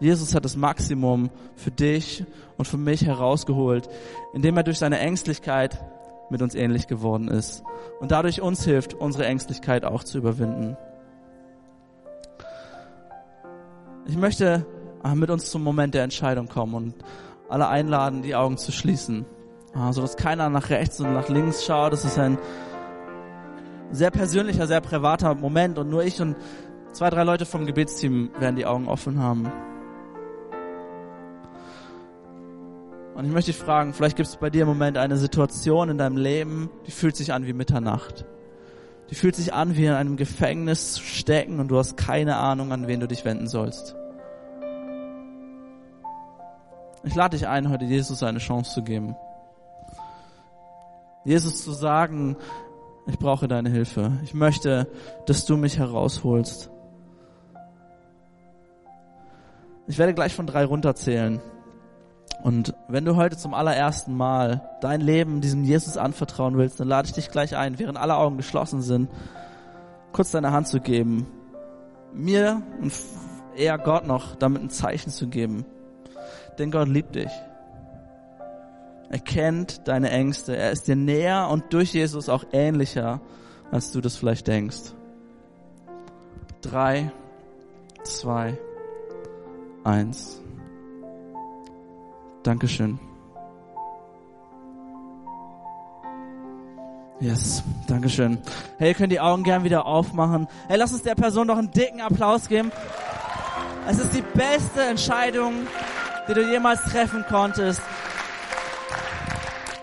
Jesus 0.00 0.34
hat 0.34 0.46
das 0.46 0.56
Maximum 0.56 1.30
für 1.54 1.70
dich 1.70 2.24
und 2.56 2.64
für 2.66 2.78
mich 2.78 3.04
herausgeholt, 3.04 3.88
indem 4.32 4.56
er 4.56 4.62
durch 4.62 4.78
seine 4.78 4.98
Ängstlichkeit 4.98 5.78
mit 6.30 6.40
uns 6.42 6.54
ähnlich 6.54 6.86
geworden 6.86 7.28
ist 7.28 7.62
und 8.00 8.10
dadurch 8.10 8.40
uns 8.40 8.64
hilft, 8.64 8.94
unsere 8.94 9.26
Ängstlichkeit 9.26 9.84
auch 9.84 10.02
zu 10.02 10.18
überwinden. 10.18 10.76
Ich 14.06 14.16
möchte 14.16 14.66
ah, 15.02 15.14
mit 15.14 15.30
uns 15.30 15.50
zum 15.50 15.62
Moment 15.62 15.94
der 15.94 16.02
Entscheidung 16.02 16.48
kommen 16.48 16.74
und 16.74 16.94
alle 17.48 17.68
einladen, 17.68 18.22
die 18.22 18.34
Augen 18.34 18.56
zu 18.56 18.72
schließen, 18.72 19.26
ah, 19.74 19.92
so 19.92 20.00
dass 20.00 20.16
keiner 20.16 20.48
nach 20.48 20.70
rechts 20.70 21.00
und 21.00 21.12
nach 21.12 21.28
links 21.28 21.64
schaut. 21.64 21.92
Das 21.92 22.04
ist 22.04 22.18
ein 22.18 22.38
sehr 23.90 24.10
persönlicher, 24.10 24.66
sehr 24.66 24.80
privater 24.80 25.34
Moment 25.34 25.78
und 25.78 25.90
nur 25.90 26.04
ich 26.04 26.20
und 26.22 26.36
zwei, 26.92 27.10
drei 27.10 27.24
Leute 27.24 27.44
vom 27.44 27.66
Gebetsteam 27.66 28.30
werden 28.38 28.56
die 28.56 28.66
Augen 28.66 28.88
offen 28.88 29.18
haben. 29.18 29.50
Und 33.14 33.24
ich 33.24 33.32
möchte 33.32 33.50
dich 33.50 33.60
fragen, 33.60 33.92
vielleicht 33.92 34.16
gibt 34.16 34.28
es 34.28 34.36
bei 34.36 34.50
dir 34.50 34.62
im 34.62 34.68
Moment 34.68 34.96
eine 34.96 35.16
Situation 35.16 35.90
in 35.90 35.98
deinem 35.98 36.16
Leben, 36.16 36.70
die 36.86 36.90
fühlt 36.90 37.16
sich 37.16 37.32
an 37.32 37.46
wie 37.46 37.52
Mitternacht. 37.52 38.24
Die 39.10 39.14
fühlt 39.14 39.34
sich 39.34 39.52
an 39.52 39.76
wie 39.76 39.86
in 39.86 39.92
einem 39.92 40.16
Gefängnis 40.16 40.94
zu 40.94 41.02
stecken 41.02 41.58
und 41.58 41.68
du 41.68 41.78
hast 41.78 41.96
keine 41.96 42.36
Ahnung, 42.36 42.72
an 42.72 42.86
wen 42.86 43.00
du 43.00 43.08
dich 43.08 43.24
wenden 43.24 43.48
sollst. 43.48 43.96
Ich 47.02 47.14
lade 47.14 47.36
dich 47.36 47.48
ein, 47.48 47.70
heute 47.70 47.84
Jesus 47.84 48.22
eine 48.22 48.38
Chance 48.38 48.74
zu 48.74 48.82
geben. 48.82 49.16
Jesus 51.24 51.64
zu 51.64 51.72
sagen, 51.72 52.36
ich 53.06 53.18
brauche 53.18 53.48
deine 53.48 53.70
Hilfe. 53.70 54.12
Ich 54.22 54.34
möchte, 54.34 54.86
dass 55.26 55.44
du 55.44 55.56
mich 55.56 55.78
herausholst. 55.78 56.70
Ich 59.86 59.98
werde 59.98 60.14
gleich 60.14 60.34
von 60.34 60.46
drei 60.46 60.64
runterzählen. 60.64 61.40
Und 62.42 62.74
wenn 62.88 63.04
du 63.04 63.16
heute 63.16 63.36
zum 63.36 63.52
allerersten 63.52 64.14
Mal 64.16 64.62
dein 64.80 65.00
Leben 65.00 65.40
diesem 65.40 65.64
Jesus 65.64 65.96
anvertrauen 65.96 66.56
willst, 66.56 66.80
dann 66.80 66.88
lade 66.88 67.06
ich 67.06 67.12
dich 67.12 67.30
gleich 67.30 67.56
ein, 67.56 67.78
während 67.78 67.98
alle 67.98 68.16
Augen 68.16 68.36
geschlossen 68.38 68.80
sind, 68.80 69.10
kurz 70.12 70.30
deine 70.30 70.52
Hand 70.52 70.68
zu 70.68 70.80
geben, 70.80 71.26
mir 72.12 72.62
und 72.80 72.92
eher 73.56 73.78
Gott 73.78 74.06
noch 74.06 74.36
damit 74.36 74.62
ein 74.62 74.70
Zeichen 74.70 75.10
zu 75.10 75.28
geben. 75.28 75.66
Denn 76.58 76.70
Gott 76.70 76.88
liebt 76.88 77.14
dich. 77.14 77.30
Er 79.10 79.18
kennt 79.18 79.86
deine 79.88 80.10
Ängste. 80.10 80.56
Er 80.56 80.70
ist 80.70 80.86
dir 80.86 80.96
näher 80.96 81.48
und 81.50 81.72
durch 81.72 81.92
Jesus 81.92 82.28
auch 82.28 82.44
ähnlicher, 82.52 83.20
als 83.70 83.92
du 83.92 84.00
das 84.00 84.16
vielleicht 84.16 84.46
denkst. 84.46 84.92
Drei, 86.62 87.10
zwei, 88.04 88.58
eins. 89.84 90.39
Dankeschön. 92.42 92.98
Yes, 97.20 97.62
Dankeschön. 97.86 98.38
Hey, 98.78 98.88
ihr 98.88 98.94
könnt 98.94 99.12
die 99.12 99.20
Augen 99.20 99.42
gern 99.44 99.62
wieder 99.62 99.84
aufmachen. 99.84 100.48
Hey, 100.68 100.78
lass 100.78 100.92
uns 100.92 101.02
der 101.02 101.14
Person 101.14 101.48
noch 101.48 101.58
einen 101.58 101.70
dicken 101.70 102.00
Applaus 102.00 102.48
geben. 102.48 102.72
Es 103.86 103.98
ist 103.98 104.14
die 104.14 104.24
beste 104.34 104.82
Entscheidung, 104.82 105.52
die 106.28 106.34
du 106.34 106.50
jemals 106.50 106.82
treffen 106.84 107.24
konntest. 107.28 107.82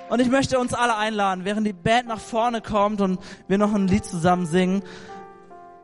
Und 0.09 0.19
ich 0.19 0.29
möchte 0.29 0.57
uns 0.57 0.73
alle 0.73 0.95
einladen, 0.97 1.45
während 1.45 1.67
die 1.67 1.73
Band 1.73 2.07
nach 2.07 2.19
vorne 2.19 2.61
kommt 2.61 3.01
und 3.01 3.19
wir 3.47 3.59
noch 3.59 3.73
ein 3.73 3.87
Lied 3.87 4.05
zusammen 4.05 4.47
singen. 4.47 4.81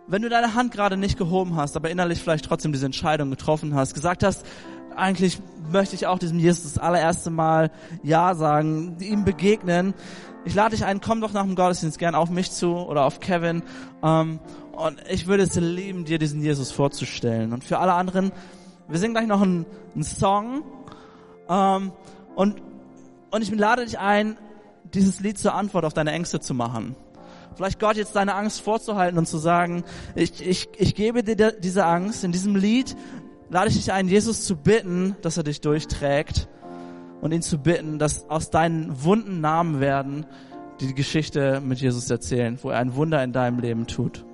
Wenn 0.08 0.22
du 0.24 0.30
deine 0.30 0.56
Hand 0.56 0.72
gerade 0.72 0.98
nicht 0.98 1.18
gehoben 1.20 1.56
hast, 1.56 1.76
aber 1.76 1.92
innerlich 1.92 2.20
vielleicht 2.20 2.46
trotzdem 2.46 2.72
diese 2.72 2.86
Entscheidung 2.86 3.30
getroffen 3.30 3.76
hast, 3.76 3.94
gesagt 3.94 4.24
hast, 4.24 4.46
eigentlich 4.96 5.42
möchte 5.72 5.96
ich 5.96 6.08
auch 6.08 6.20
diesem 6.20 6.40
Jesus 6.40 6.74
das 6.74 6.78
allererste 6.78 7.30
Mal 7.30 7.72
Ja 8.04 8.36
sagen, 8.36 8.98
ihm 9.00 9.26
begegnen. 9.26 9.94
Ich 10.46 10.56
lade 10.56 10.76
dich 10.76 10.86
ein, 10.86 11.00
komm 11.00 11.22
doch 11.22 11.32
nach 11.32 11.44
dem 11.44 11.56
Gottesdienst 11.56 11.98
gern 12.00 12.16
auf 12.16 12.30
mich 12.30 12.52
zu 12.52 12.76
oder 12.76 13.06
auf 13.06 13.20
Kevin. 13.20 13.64
Ähm, 14.04 14.40
und 14.74 14.98
ich 15.10 15.28
würde 15.28 15.44
es 15.44 15.56
lieben, 15.56 16.06
dir 16.06 16.20
diesen 16.20 16.42
Jesus 16.42 16.72
vorzustellen. 16.72 17.54
Und 17.54 17.64
für 17.64 17.80
alle 17.80 17.94
anderen, 17.94 18.32
wir 18.88 19.00
singen 19.00 19.14
gleich 19.14 19.28
noch 19.28 19.42
einen, 19.42 19.66
einen 19.94 20.04
Song. 20.04 20.64
Ähm, 21.48 21.92
und, 22.36 22.62
und 23.32 23.42
ich 23.42 23.52
lade 23.52 23.86
dich 23.86 24.00
ein, 24.00 24.38
dieses 24.94 25.20
Lied 25.22 25.38
zur 25.38 25.54
Antwort 25.54 25.86
auf 25.86 25.94
deine 25.94 26.12
Ängste 26.12 26.40
zu 26.40 26.54
machen. 26.54 26.96
Vielleicht 27.56 27.80
Gott 27.80 27.98
jetzt 27.98 28.16
deine 28.16 28.34
Angst 28.36 28.62
vorzuhalten 28.62 29.18
und 29.18 29.28
zu 29.28 29.38
sagen, 29.38 29.84
ich, 30.16 30.46
ich, 30.46 30.70
ich 30.78 30.96
gebe 30.96 31.24
dir 31.24 31.52
diese 31.52 31.86
Angst 31.86 32.24
in 32.24 32.32
diesem 32.32 32.56
Lied 32.56 32.96
lade 33.50 33.70
ich 33.70 33.76
dich 33.76 33.92
ein, 33.92 34.08
Jesus 34.08 34.46
zu 34.46 34.56
bitten, 34.56 35.16
dass 35.22 35.38
er 35.38 35.44
dich 35.44 35.62
durchträgt 35.62 36.48
und 37.22 37.32
ihn 37.32 37.42
zu 37.42 37.58
bitten, 37.58 38.00
dass 38.00 38.30
aus 38.30 38.50
deinen 38.50 39.04
wunden 39.04 39.42
Namen 39.42 39.80
werden, 39.80 40.26
die 40.80 40.88
die 40.88 40.96
Geschichte 40.96 41.62
mit 41.62 41.80
Jesus 41.80 42.10
erzählen, 42.10 42.58
wo 42.62 42.70
er 42.70 42.80
ein 42.80 42.96
Wunder 42.96 43.24
in 43.24 43.32
deinem 43.32 43.60
Leben 43.60 43.88
tut. 43.88 44.26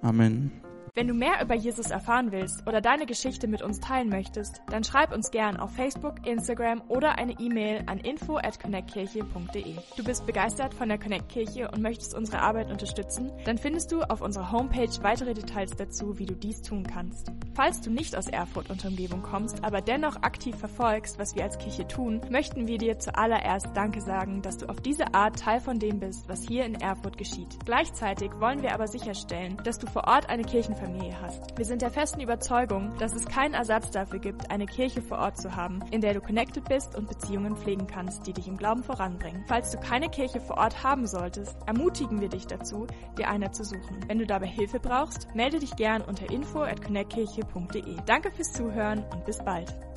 Amen. 0.00 0.61
Wenn 0.94 1.08
du 1.08 1.14
mehr 1.14 1.40
über 1.42 1.54
Jesus 1.54 1.86
erfahren 1.90 2.32
willst 2.32 2.66
oder 2.66 2.82
deine 2.82 3.06
Geschichte 3.06 3.48
mit 3.48 3.62
uns 3.62 3.80
teilen 3.80 4.10
möchtest, 4.10 4.60
dann 4.68 4.84
schreib 4.84 5.14
uns 5.14 5.30
gern 5.30 5.56
auf 5.56 5.74
Facebook, 5.74 6.26
Instagram 6.26 6.82
oder 6.88 7.16
eine 7.16 7.32
E-Mail 7.40 7.84
an 7.86 7.96
info 7.96 8.36
at 8.36 8.60
connectkirche.de. 8.60 9.76
Du 9.96 10.04
bist 10.04 10.26
begeistert 10.26 10.74
von 10.74 10.90
der 10.90 10.98
Connect 10.98 11.30
Kirche 11.30 11.70
und 11.70 11.80
möchtest 11.80 12.14
unsere 12.14 12.42
Arbeit 12.42 12.70
unterstützen? 12.70 13.32
Dann 13.46 13.56
findest 13.56 13.90
du 13.90 14.02
auf 14.02 14.20
unserer 14.20 14.52
Homepage 14.52 14.90
weitere 15.00 15.32
Details 15.32 15.74
dazu, 15.78 16.18
wie 16.18 16.26
du 16.26 16.34
dies 16.34 16.60
tun 16.60 16.86
kannst. 16.86 17.32
Falls 17.54 17.80
du 17.80 17.90
nicht 17.90 18.14
aus 18.14 18.28
Erfurt 18.28 18.68
und 18.68 18.84
Umgebung 18.84 19.22
kommst, 19.22 19.64
aber 19.64 19.80
dennoch 19.80 20.16
aktiv 20.16 20.54
verfolgst, 20.56 21.18
was 21.18 21.34
wir 21.34 21.44
als 21.44 21.56
Kirche 21.56 21.88
tun, 21.88 22.20
möchten 22.28 22.68
wir 22.68 22.76
dir 22.76 22.98
zuallererst 22.98 23.68
Danke 23.72 24.02
sagen, 24.02 24.42
dass 24.42 24.58
du 24.58 24.66
auf 24.66 24.82
diese 24.82 25.14
Art 25.14 25.38
Teil 25.38 25.60
von 25.60 25.78
dem 25.78 26.00
bist, 26.00 26.28
was 26.28 26.46
hier 26.46 26.66
in 26.66 26.74
Erfurt 26.74 27.16
geschieht. 27.16 27.56
Gleichzeitig 27.64 28.30
wollen 28.40 28.60
wir 28.60 28.74
aber 28.74 28.88
sicherstellen, 28.88 29.56
dass 29.64 29.78
du 29.78 29.86
vor 29.86 30.06
Ort 30.06 30.28
eine 30.28 30.42
Kirchenfamilie 30.42 30.81
Familie 30.82 31.14
hast. 31.20 31.56
Wir 31.56 31.64
sind 31.64 31.80
der 31.80 31.90
festen 31.90 32.20
Überzeugung, 32.20 32.92
dass 32.98 33.14
es 33.14 33.24
keinen 33.26 33.54
Ersatz 33.54 33.90
dafür 33.92 34.18
gibt, 34.18 34.50
eine 34.50 34.66
Kirche 34.66 35.00
vor 35.00 35.18
Ort 35.18 35.38
zu 35.38 35.54
haben, 35.54 35.80
in 35.92 36.00
der 36.00 36.14
du 36.14 36.20
connected 36.20 36.64
bist 36.68 36.96
und 36.96 37.08
Beziehungen 37.08 37.56
pflegen 37.56 37.86
kannst, 37.86 38.26
die 38.26 38.32
dich 38.32 38.48
im 38.48 38.56
Glauben 38.56 38.82
voranbringen. 38.82 39.44
Falls 39.46 39.70
du 39.70 39.78
keine 39.78 40.08
Kirche 40.08 40.40
vor 40.40 40.58
Ort 40.58 40.82
haben 40.82 41.06
solltest, 41.06 41.56
ermutigen 41.66 42.20
wir 42.20 42.28
dich 42.28 42.46
dazu, 42.46 42.86
dir 43.16 43.28
eine 43.28 43.52
zu 43.52 43.64
suchen. 43.64 44.00
Wenn 44.08 44.18
du 44.18 44.26
dabei 44.26 44.48
Hilfe 44.48 44.80
brauchst, 44.80 45.32
melde 45.34 45.60
dich 45.60 45.76
gern 45.76 46.02
unter 46.02 46.28
info 46.30 46.62
at 46.62 46.82
connectkirche.de. 46.82 47.96
Danke 48.06 48.32
fürs 48.32 48.52
Zuhören 48.52 49.04
und 49.12 49.24
bis 49.24 49.38
bald. 49.38 49.72